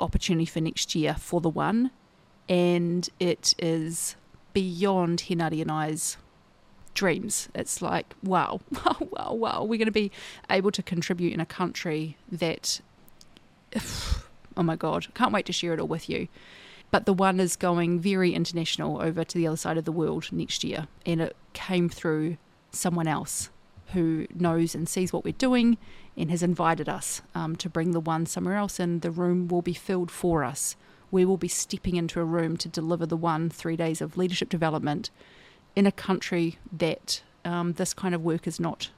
opportunity 0.00 0.46
for 0.46 0.60
next 0.60 0.94
year 0.94 1.14
for 1.14 1.40
the 1.40 1.48
one, 1.48 1.90
and 2.48 3.08
it 3.20 3.54
is 3.58 4.16
beyond 4.52 5.20
Hinari 5.20 5.60
and 5.60 5.70
I's 5.70 6.16
dreams. 6.94 7.48
It's 7.54 7.80
like, 7.82 8.14
wow, 8.22 8.60
wow, 8.70 8.96
wow, 9.10 9.32
wow. 9.32 9.62
We're 9.62 9.78
going 9.78 9.86
to 9.86 9.92
be 9.92 10.10
able 10.50 10.70
to 10.72 10.82
contribute 10.82 11.32
in 11.32 11.40
a 11.40 11.46
country 11.46 12.16
that, 12.30 12.80
oh 14.56 14.62
my 14.62 14.76
God, 14.76 15.06
can't 15.14 15.32
wait 15.32 15.46
to 15.46 15.52
share 15.52 15.74
it 15.74 15.80
all 15.80 15.88
with 15.88 16.08
you. 16.08 16.28
But 16.90 17.04
the 17.04 17.12
one 17.12 17.38
is 17.38 17.56
going 17.56 18.00
very 18.00 18.32
international 18.32 19.00
over 19.00 19.24
to 19.24 19.36
the 19.36 19.46
other 19.46 19.56
side 19.56 19.76
of 19.76 19.84
the 19.84 19.92
world 19.92 20.32
next 20.32 20.64
year, 20.64 20.88
and 21.04 21.20
it 21.20 21.36
came 21.52 21.88
through 21.88 22.38
someone 22.70 23.06
else 23.06 23.50
who 23.92 24.26
knows 24.34 24.74
and 24.74 24.88
sees 24.88 25.12
what 25.12 25.24
we're 25.24 25.32
doing 25.32 25.78
and 26.16 26.30
has 26.30 26.42
invited 26.42 26.88
us 26.88 27.22
um, 27.34 27.56
to 27.56 27.68
bring 27.68 27.92
the 27.92 28.00
one 28.00 28.26
somewhere 28.26 28.56
else, 28.56 28.80
and 28.80 29.02
the 29.02 29.10
room 29.10 29.48
will 29.48 29.62
be 29.62 29.74
filled 29.74 30.10
for 30.10 30.44
us. 30.44 30.76
We 31.10 31.24
will 31.24 31.36
be 31.36 31.48
stepping 31.48 31.96
into 31.96 32.20
a 32.20 32.24
room 32.24 32.56
to 32.58 32.68
deliver 32.68 33.06
the 33.06 33.16
one 33.16 33.50
three 33.50 33.76
days 33.76 34.00
of 34.00 34.16
leadership 34.16 34.48
development 34.48 35.10
in 35.76 35.86
a 35.86 35.92
country 35.92 36.58
that 36.72 37.22
um, 37.44 37.74
this 37.74 37.94
kind 37.94 38.14
of 38.14 38.22
work 38.22 38.46
is 38.46 38.58
not 38.58 38.90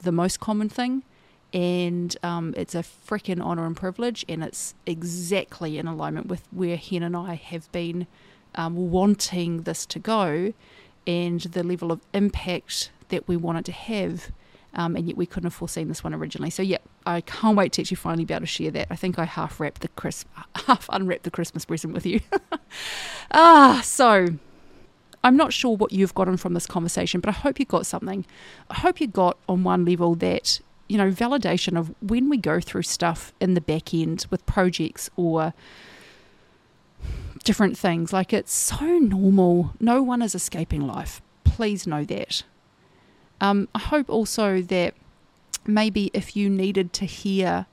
the 0.00 0.12
most 0.12 0.40
common 0.40 0.68
thing. 0.68 1.04
And 1.52 2.14
um, 2.22 2.52
it's 2.56 2.74
a 2.74 2.82
freaking 2.82 3.40
honour 3.40 3.64
and 3.64 3.76
privilege, 3.76 4.24
and 4.28 4.44
it's 4.44 4.74
exactly 4.84 5.78
in 5.78 5.86
alignment 5.86 6.26
with 6.26 6.42
where 6.50 6.76
Hen 6.76 7.02
and 7.02 7.16
I 7.16 7.34
have 7.34 7.70
been 7.72 8.06
um, 8.54 8.90
wanting 8.90 9.62
this 9.62 9.86
to 9.86 9.98
go 9.98 10.52
and 11.06 11.40
the 11.40 11.62
level 11.62 11.90
of 11.90 12.00
impact 12.12 12.90
that 13.08 13.26
we 13.26 13.36
wanted 13.36 13.64
to 13.66 13.72
have. 13.72 14.30
Um, 14.74 14.94
and 14.94 15.06
yet 15.06 15.16
we 15.16 15.24
couldn't 15.24 15.46
have 15.46 15.54
foreseen 15.54 15.88
this 15.88 16.04
one 16.04 16.12
originally. 16.12 16.50
So 16.50 16.62
yeah, 16.62 16.78
I 17.06 17.22
can't 17.22 17.56
wait 17.56 17.72
to 17.72 17.82
actually 17.82 17.96
finally 17.96 18.26
be 18.26 18.34
able 18.34 18.42
to 18.42 18.46
share 18.46 18.70
that. 18.72 18.88
I 18.90 18.96
think 18.96 19.18
I 19.18 19.24
half 19.24 19.58
wrapped 19.58 19.80
the 19.80 19.88
Chris, 19.88 20.26
half 20.66 20.88
unwrapped 20.92 21.22
the 21.22 21.30
Christmas 21.30 21.64
present 21.64 21.94
with 21.94 22.04
you. 22.04 22.20
ah, 23.30 23.80
so 23.82 24.26
I'm 25.24 25.36
not 25.36 25.52
sure 25.52 25.76
what 25.76 25.92
you've 25.92 26.14
gotten 26.14 26.36
from 26.36 26.52
this 26.52 26.66
conversation, 26.66 27.20
but 27.20 27.28
I 27.28 27.32
hope 27.32 27.58
you 27.58 27.64
got 27.64 27.86
something. 27.86 28.26
I 28.70 28.74
hope 28.74 29.00
you 29.00 29.06
got 29.06 29.38
on 29.48 29.64
one 29.64 29.86
level 29.86 30.14
that 30.16 30.60
you 30.88 30.96
know 30.96 31.10
validation 31.10 31.78
of 31.78 31.94
when 32.00 32.28
we 32.28 32.36
go 32.36 32.60
through 32.60 32.82
stuff 32.82 33.32
in 33.40 33.54
the 33.54 33.60
back 33.60 33.92
end 33.94 34.26
with 34.30 34.44
projects 34.46 35.10
or 35.16 35.52
different 37.44 37.78
things. 37.78 38.12
Like 38.12 38.32
it's 38.32 38.52
so 38.52 38.84
normal. 38.98 39.74
No 39.80 40.02
one 40.02 40.22
is 40.22 40.34
escaping 40.34 40.86
life. 40.86 41.22
Please 41.44 41.86
know 41.86 42.04
that. 42.04 42.42
Um, 43.40 43.68
I 43.74 43.78
hope 43.78 44.10
also 44.10 44.60
that 44.62 44.94
maybe 45.66 46.10
if 46.12 46.36
you 46.36 46.50
needed 46.50 46.92
to 46.94 47.04
hear 47.04 47.66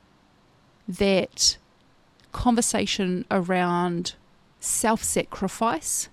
that 0.87 1.57
conversation 2.31 3.25
around 3.31 4.15
self 4.59 5.03
sacrifice 5.03 6.09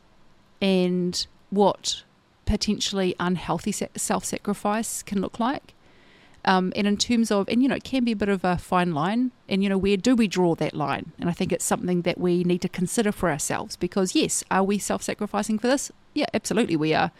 and 0.60 1.26
what 1.50 2.04
potentially 2.46 3.14
unhealthy 3.18 3.72
self 3.72 4.24
sacrifice 4.24 5.02
can 5.02 5.20
look 5.20 5.38
like. 5.38 5.74
Um, 6.44 6.72
and 6.74 6.86
in 6.86 6.96
terms 6.96 7.30
of, 7.30 7.48
and 7.48 7.62
you 7.62 7.68
know, 7.68 7.76
it 7.76 7.84
can 7.84 8.04
be 8.04 8.12
a 8.12 8.16
bit 8.16 8.28
of 8.28 8.44
a 8.44 8.58
fine 8.58 8.92
line. 8.92 9.30
And 9.48 9.62
you 9.62 9.68
know, 9.68 9.78
where 9.78 9.96
do 9.96 10.16
we 10.16 10.26
draw 10.26 10.54
that 10.56 10.74
line? 10.74 11.12
And 11.20 11.28
I 11.28 11.32
think 11.32 11.52
it's 11.52 11.64
something 11.64 12.02
that 12.02 12.18
we 12.18 12.44
need 12.44 12.62
to 12.62 12.68
consider 12.68 13.12
for 13.12 13.30
ourselves 13.30 13.76
because, 13.76 14.14
yes, 14.14 14.42
are 14.50 14.64
we 14.64 14.78
self 14.78 15.02
sacrificing 15.02 15.58
for 15.58 15.68
this? 15.68 15.92
Yeah, 16.14 16.26
absolutely, 16.34 16.76
we 16.76 16.94
are. 16.94 17.12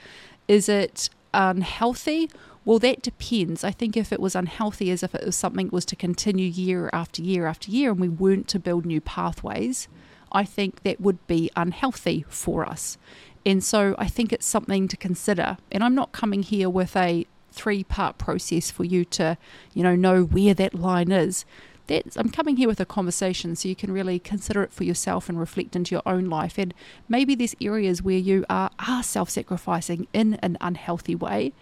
Is 0.48 0.68
it 0.68 1.08
unhealthy? 1.32 2.30
Well, 2.64 2.78
that 2.80 3.02
depends. 3.02 3.64
I 3.64 3.72
think 3.72 3.96
if 3.96 4.12
it 4.12 4.20
was 4.20 4.34
unhealthy, 4.34 4.90
as 4.90 5.02
if 5.02 5.14
it 5.14 5.24
was 5.24 5.36
something 5.36 5.68
was 5.72 5.84
to 5.86 5.96
continue 5.96 6.48
year 6.48 6.90
after 6.92 7.22
year 7.22 7.46
after 7.46 7.70
year, 7.70 7.90
and 7.90 8.00
we 8.00 8.08
weren't 8.08 8.48
to 8.48 8.58
build 8.58 8.86
new 8.86 9.00
pathways, 9.00 9.88
I 10.30 10.44
think 10.44 10.82
that 10.82 11.00
would 11.00 11.24
be 11.26 11.50
unhealthy 11.56 12.24
for 12.28 12.64
us. 12.64 12.98
And 13.44 13.62
so 13.62 13.94
I 13.98 14.06
think 14.06 14.32
it's 14.32 14.46
something 14.46 14.86
to 14.88 14.96
consider. 14.96 15.58
And 15.70 15.82
I'm 15.82 15.94
not 15.94 16.12
coming 16.12 16.42
here 16.42 16.70
with 16.70 16.96
a 16.96 17.26
three 17.52 17.84
part 17.84 18.18
process 18.18 18.70
for 18.70 18.84
you 18.84 19.04
to, 19.06 19.36
you 19.74 19.82
know, 19.82 19.94
know 19.94 20.24
where 20.24 20.54
that 20.54 20.74
line 20.74 21.12
is. 21.12 21.44
That's, 21.86 22.16
I'm 22.16 22.30
coming 22.30 22.56
here 22.56 22.68
with 22.68 22.80
a 22.80 22.86
conversation 22.86 23.56
so 23.56 23.68
you 23.68 23.76
can 23.76 23.92
really 23.92 24.18
consider 24.18 24.62
it 24.62 24.72
for 24.72 24.84
yourself 24.84 25.28
and 25.28 25.38
reflect 25.38 25.74
into 25.74 25.94
your 25.94 26.02
own 26.06 26.26
life. 26.26 26.58
And 26.58 26.72
maybe 27.08 27.34
there's 27.34 27.56
areas 27.60 28.02
where 28.02 28.18
you 28.18 28.44
are, 28.48 28.70
are 28.78 29.02
self 29.02 29.30
sacrificing 29.30 30.06
in 30.12 30.34
an 30.34 30.56
unhealthy 30.60 31.14
way, 31.14 31.52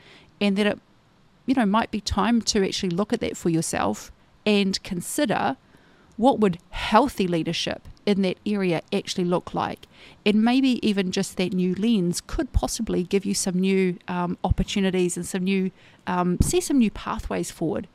and 0.40 0.56
that 0.56 0.66
it, 0.66 0.78
you 1.46 1.54
know, 1.54 1.66
might 1.66 1.90
be 1.90 2.00
time 2.00 2.42
to 2.42 2.64
actually 2.64 2.90
look 2.90 3.12
at 3.12 3.20
that 3.20 3.36
for 3.36 3.48
yourself 3.48 4.12
and 4.46 4.82
consider 4.82 5.56
what 6.20 6.38
would 6.38 6.58
healthy 6.68 7.26
leadership 7.26 7.88
in 8.04 8.20
that 8.20 8.36
area 8.44 8.82
actually 8.92 9.24
look 9.24 9.54
like? 9.54 9.86
And 10.26 10.44
maybe 10.44 10.86
even 10.86 11.12
just 11.12 11.38
that 11.38 11.54
new 11.54 11.74
lens 11.74 12.20
could 12.20 12.52
possibly 12.52 13.02
give 13.04 13.24
you 13.24 13.32
some 13.32 13.58
new 13.58 13.96
um, 14.06 14.36
opportunities 14.44 15.16
and 15.16 15.24
some 15.24 15.44
new, 15.44 15.70
um, 16.06 16.36
see 16.42 16.60
some 16.60 16.76
new 16.76 16.90
pathways 16.90 17.50
forward. 17.50 17.88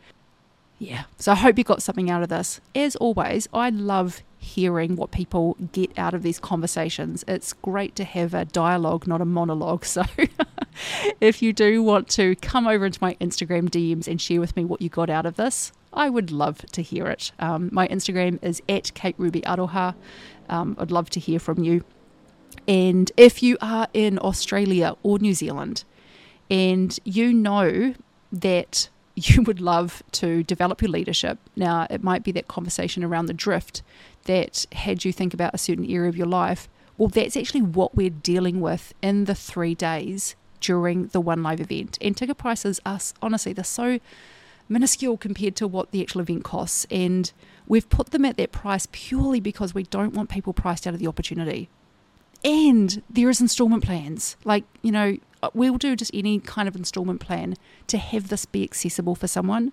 Yeah, 0.80 1.04
so 1.18 1.34
I 1.34 1.36
hope 1.36 1.60
you 1.60 1.64
got 1.64 1.84
something 1.84 2.10
out 2.10 2.24
of 2.24 2.30
this. 2.30 2.60
As 2.74 2.96
always, 2.96 3.48
I 3.54 3.70
love 3.70 4.24
hearing 4.40 4.96
what 4.96 5.12
people 5.12 5.56
get 5.72 5.98
out 5.98 6.16
of 6.16 6.24
these 6.24 6.40
conversations. 6.40 7.24
It's 7.28 7.54
great 7.54 7.96
to 7.96 8.04
have 8.04 8.34
a 8.34 8.46
dialogue, 8.46 9.06
not 9.06 9.22
a 9.22 9.26
monologue. 9.26 9.86
So 9.96 10.04
if 11.22 11.42
you 11.42 11.54
do 11.54 11.82
want 11.84 12.10
to 12.10 12.36
come 12.38 12.68
over 12.68 12.88
into 12.88 13.00
my 13.02 13.16
Instagram 13.22 13.70
DMs 13.70 14.08
and 14.08 14.20
share 14.20 14.42
with 14.42 14.56
me 14.58 14.66
what 14.66 14.82
you 14.82 14.90
got 14.90 15.10
out 15.10 15.26
of 15.26 15.36
this, 15.36 15.72
I 15.95 16.10
would 16.10 16.31
love 16.31 16.58
to 16.73 16.81
hear 16.81 17.08
it. 17.08 17.31
Um, 17.39 17.69
my 17.71 17.88
Instagram 17.88 18.43
is 18.43 18.62
at 18.67 18.93
Kate 18.93 19.15
Ruby 19.17 19.41
Aroha. 19.41 19.95
Um, 20.49 20.75
I'd 20.79 20.91
love 20.91 21.10
to 21.12 21.19
hear 21.19 21.39
from 21.39 21.63
you. 21.63 21.84
And 22.67 23.12
if 23.17 23.41
you 23.41 23.58
are 23.62 23.88
in 23.93 24.19
Australia 24.19 24.95
or 25.03 25.19
New 25.19 25.34
Zealand 25.34 25.84
and 26.49 26.99
you 27.03 27.34
know 27.34 27.93
that 28.31 28.89
you 29.15 29.43
would 29.43 29.62
love 29.62 30.03
to 30.13 30.43
develop 30.43 30.81
your 30.81 30.91
leadership, 30.91 31.39
now 31.55 31.88
it 31.89 32.03
might 32.03 32.23
be 32.23 32.31
that 32.34 32.47
conversation 32.47 33.03
around 33.03 33.27
the 33.27 33.34
drift 33.34 33.81
that 34.25 34.65
had 34.73 35.05
you 35.05 35.13
think 35.13 35.34
about 35.34 35.53
a 35.53 35.58
certain 35.58 35.89
area 35.89 36.10
of 36.10 36.17
your 36.17 36.27
life. 36.27 36.67
Well, 36.97 37.10
that's 37.10 37.38
actually 37.38 37.62
what 37.62 37.95
we're 37.95 38.10
dealing 38.10 38.62
with 38.62 38.93
in 39.01 39.25
the 39.25 39.36
three 39.36 39.75
days 39.75 40.36
during 40.62 41.08
the 41.08 41.21
One 41.21 41.43
Live 41.43 41.60
event. 41.60 41.97
And 42.01 42.15
ticket 42.15 42.38
prices 42.38 42.79
are 42.86 42.99
honestly, 43.21 43.53
they're 43.53 43.63
so 43.63 43.99
minuscule 44.67 45.17
compared 45.17 45.56
to 45.58 45.67
what 45.67 45.91
the 45.91 46.01
actual 46.01 46.21
event 46.21 46.43
costs. 46.43 46.86
And 46.89 47.32
we've 47.67 47.89
put 47.89 48.12
them 48.12 48.25
at 48.25 48.38
that 48.38 48.51
price 48.51 48.88
purely 48.91 49.39
because 49.39 49.73
we 49.73 49.84
don't 49.84 50.13
want 50.13 50.30
people 50.30 50.54
priced 50.54 50.88
out 50.88 50.93
of 50.93 50.99
the 50.99 51.08
opportunity. 51.08 51.69
And 52.43 53.01
there 53.10 53.30
is 53.30 53.41
installment 53.41 53.84
plans. 53.84 54.38
Like, 54.43 54.65
you 54.82 54.91
know, 54.91 55.17
we'll 55.54 55.78
do 55.78 55.95
just 55.95 56.12
any 56.13 56.39
kind 56.39 56.67
of 56.67 56.75
installment 56.75 57.19
plan 57.19 57.56
to 57.88 57.97
have 57.97 58.30
this 58.30 58.45
be 58.45 58.63
accessible 58.63 59.15
for 59.15 59.28
someone. 59.28 59.71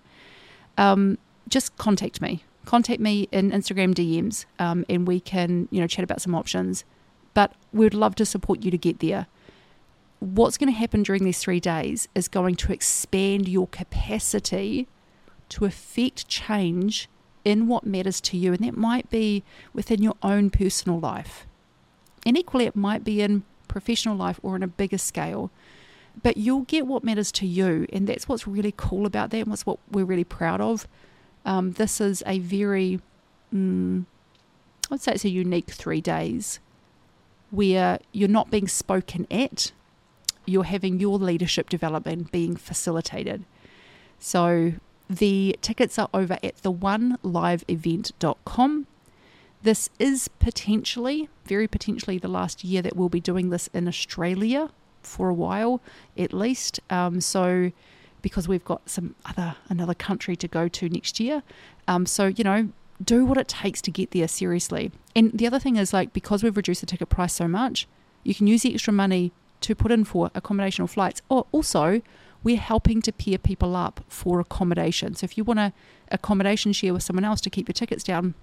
Um, 0.77 1.17
just 1.47 1.75
contact 1.77 2.21
me. 2.21 2.43
Contact 2.65 2.99
me 2.99 3.27
in 3.31 3.51
Instagram 3.51 3.93
DMs 3.93 4.45
um, 4.57 4.85
and 4.89 5.07
we 5.07 5.19
can, 5.19 5.67
you 5.69 5.81
know, 5.81 5.87
chat 5.87 6.03
about 6.03 6.21
some 6.21 6.33
options. 6.33 6.85
But 7.33 7.53
we'd 7.71 7.93
love 7.93 8.15
to 8.15 8.25
support 8.25 8.63
you 8.63 8.71
to 8.71 8.77
get 8.77 8.99
there 8.99 9.27
what's 10.23 10.57
going 10.57 10.71
to 10.71 10.77
happen 10.77 11.03
during 11.03 11.23
these 11.23 11.39
three 11.39 11.59
days 11.59 12.07
is 12.15 12.27
going 12.27 12.55
to 12.55 12.71
expand 12.71 13.47
your 13.47 13.67
capacity 13.67 14.87
to 15.49 15.65
affect 15.65 16.27
change 16.27 17.09
in 17.43 17.67
what 17.67 17.85
matters 17.85 18.21
to 18.21 18.37
you. 18.37 18.53
And 18.53 18.63
that 18.63 18.77
might 18.77 19.09
be 19.09 19.43
within 19.73 20.01
your 20.01 20.15
own 20.23 20.49
personal 20.49 20.99
life. 20.99 21.45
And 22.25 22.37
equally, 22.37 22.65
it 22.65 22.75
might 22.75 23.03
be 23.03 23.21
in 23.21 23.43
professional 23.67 24.15
life 24.15 24.39
or 24.41 24.55
on 24.55 24.63
a 24.63 24.67
bigger 24.67 24.97
scale. 24.97 25.51
But 26.21 26.37
you'll 26.37 26.61
get 26.61 26.87
what 26.87 27.03
matters 27.03 27.31
to 27.33 27.45
you. 27.45 27.85
And 27.91 28.07
that's 28.07 28.29
what's 28.29 28.47
really 28.47 28.73
cool 28.75 29.05
about 29.05 29.31
that 29.31 29.39
and 29.39 29.47
what's 29.47 29.65
what 29.65 29.79
we're 29.91 30.05
really 30.05 30.23
proud 30.23 30.61
of. 30.61 30.87
Um, 31.45 31.73
this 31.73 31.99
is 31.99 32.23
a 32.25 32.39
very, 32.39 33.01
mm, 33.53 34.05
I'd 34.89 35.01
say 35.01 35.13
it's 35.13 35.25
a 35.25 35.29
unique 35.29 35.71
three 35.71 35.99
days 35.99 36.59
where 37.51 37.99
you're 38.13 38.29
not 38.29 38.49
being 38.49 38.67
spoken 38.67 39.27
at, 39.29 39.73
you're 40.45 40.63
having 40.63 40.99
your 40.99 41.17
leadership 41.17 41.69
development 41.69 42.31
being 42.31 42.55
facilitated. 42.55 43.43
So 44.19 44.73
the 45.09 45.57
tickets 45.61 45.99
are 45.99 46.09
over 46.13 46.37
at 46.43 46.57
the 46.57 46.71
oneliveevent.com. 46.71 48.87
This 49.61 49.89
is 49.99 50.29
potentially, 50.39 51.29
very 51.45 51.67
potentially, 51.67 52.17
the 52.17 52.27
last 52.27 52.63
year 52.63 52.81
that 52.81 52.95
we'll 52.95 53.09
be 53.09 53.21
doing 53.21 53.49
this 53.49 53.69
in 53.73 53.87
Australia 53.87 54.69
for 55.01 55.29
a 55.29 55.33
while, 55.33 55.81
at 56.17 56.33
least. 56.33 56.79
Um, 56.89 57.21
so, 57.21 57.71
because 58.21 58.47
we've 58.47 58.65
got 58.65 58.89
some 58.89 59.15
other 59.25 59.55
another 59.69 59.93
country 59.93 60.35
to 60.37 60.47
go 60.47 60.67
to 60.67 60.89
next 60.89 61.19
year, 61.19 61.43
um, 61.87 62.05
so 62.05 62.27
you 62.27 62.43
know, 62.43 62.69
do 63.03 63.25
what 63.25 63.37
it 63.37 63.47
takes 63.47 63.81
to 63.83 63.91
get 63.91 64.11
there 64.11 64.27
seriously. 64.27 64.91
And 65.15 65.31
the 65.33 65.47
other 65.47 65.59
thing 65.59 65.77
is 65.77 65.93
like 65.93 66.13
because 66.13 66.43
we've 66.43 66.57
reduced 66.57 66.81
the 66.81 66.87
ticket 66.87 67.09
price 67.09 67.33
so 67.33 67.47
much, 67.47 67.87
you 68.23 68.35
can 68.35 68.47
use 68.47 68.63
the 68.63 68.73
extra 68.73 68.93
money 68.93 69.31
to 69.63 69.75
put 69.75 69.91
in 69.91 70.03
for 70.03 70.31
accommodation 70.35 70.83
or 70.83 70.87
flights. 70.87 71.21
Or 71.29 71.45
also, 71.51 72.01
we're 72.43 72.57
helping 72.57 73.01
to 73.01 73.11
pair 73.11 73.37
people 73.37 73.75
up 73.75 74.01
for 74.07 74.39
accommodation. 74.39 75.15
So 75.15 75.25
if 75.25 75.37
you 75.37 75.43
want 75.43 75.59
a 75.59 75.73
accommodation 76.11 76.73
share 76.73 76.93
with 76.93 77.03
someone 77.03 77.23
else 77.23 77.41
to 77.41 77.49
keep 77.49 77.67
your 77.67 77.73
tickets 77.73 78.03
down, 78.03 78.35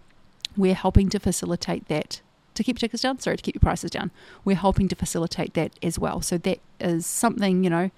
we're 0.56 0.74
helping 0.74 1.09
to 1.11 1.20
facilitate 1.20 1.87
that. 1.88 2.20
To 2.54 2.64
keep 2.64 2.76
your 2.76 2.80
tickets 2.80 3.02
down, 3.02 3.20
sorry, 3.20 3.37
to 3.37 3.42
keep 3.42 3.54
your 3.54 3.61
prices 3.61 3.90
down. 3.90 4.11
We're 4.44 4.56
helping 4.56 4.88
to 4.88 4.96
facilitate 4.96 5.54
that 5.54 5.72
as 5.83 5.98
well. 5.98 6.20
So 6.20 6.37
that 6.38 6.59
is 6.80 7.06
something, 7.06 7.62
you 7.62 7.70
know, 7.70 7.90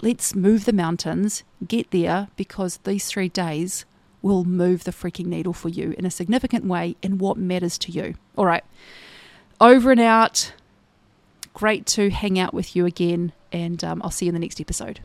let's 0.00 0.34
move 0.34 0.64
the 0.64 0.72
mountains, 0.72 1.42
get 1.66 1.90
there, 1.90 2.28
because 2.36 2.78
these 2.84 3.06
three 3.06 3.28
days 3.28 3.84
will 4.22 4.44
move 4.44 4.84
the 4.84 4.92
freaking 4.92 5.26
needle 5.26 5.52
for 5.52 5.68
you 5.68 5.94
in 5.98 6.06
a 6.06 6.10
significant 6.10 6.64
way 6.66 6.96
in 7.02 7.18
what 7.18 7.36
matters 7.36 7.78
to 7.78 7.92
you. 7.92 8.14
All 8.36 8.46
right, 8.46 8.64
over 9.60 9.90
and 9.90 10.00
out. 10.00 10.52
Great 11.58 11.86
to 11.86 12.08
hang 12.08 12.38
out 12.38 12.54
with 12.54 12.76
you 12.76 12.86
again, 12.86 13.32
and 13.50 13.82
um, 13.82 14.00
I'll 14.04 14.12
see 14.12 14.26
you 14.26 14.30
in 14.30 14.34
the 14.34 14.38
next 14.38 14.60
episode. 14.60 15.00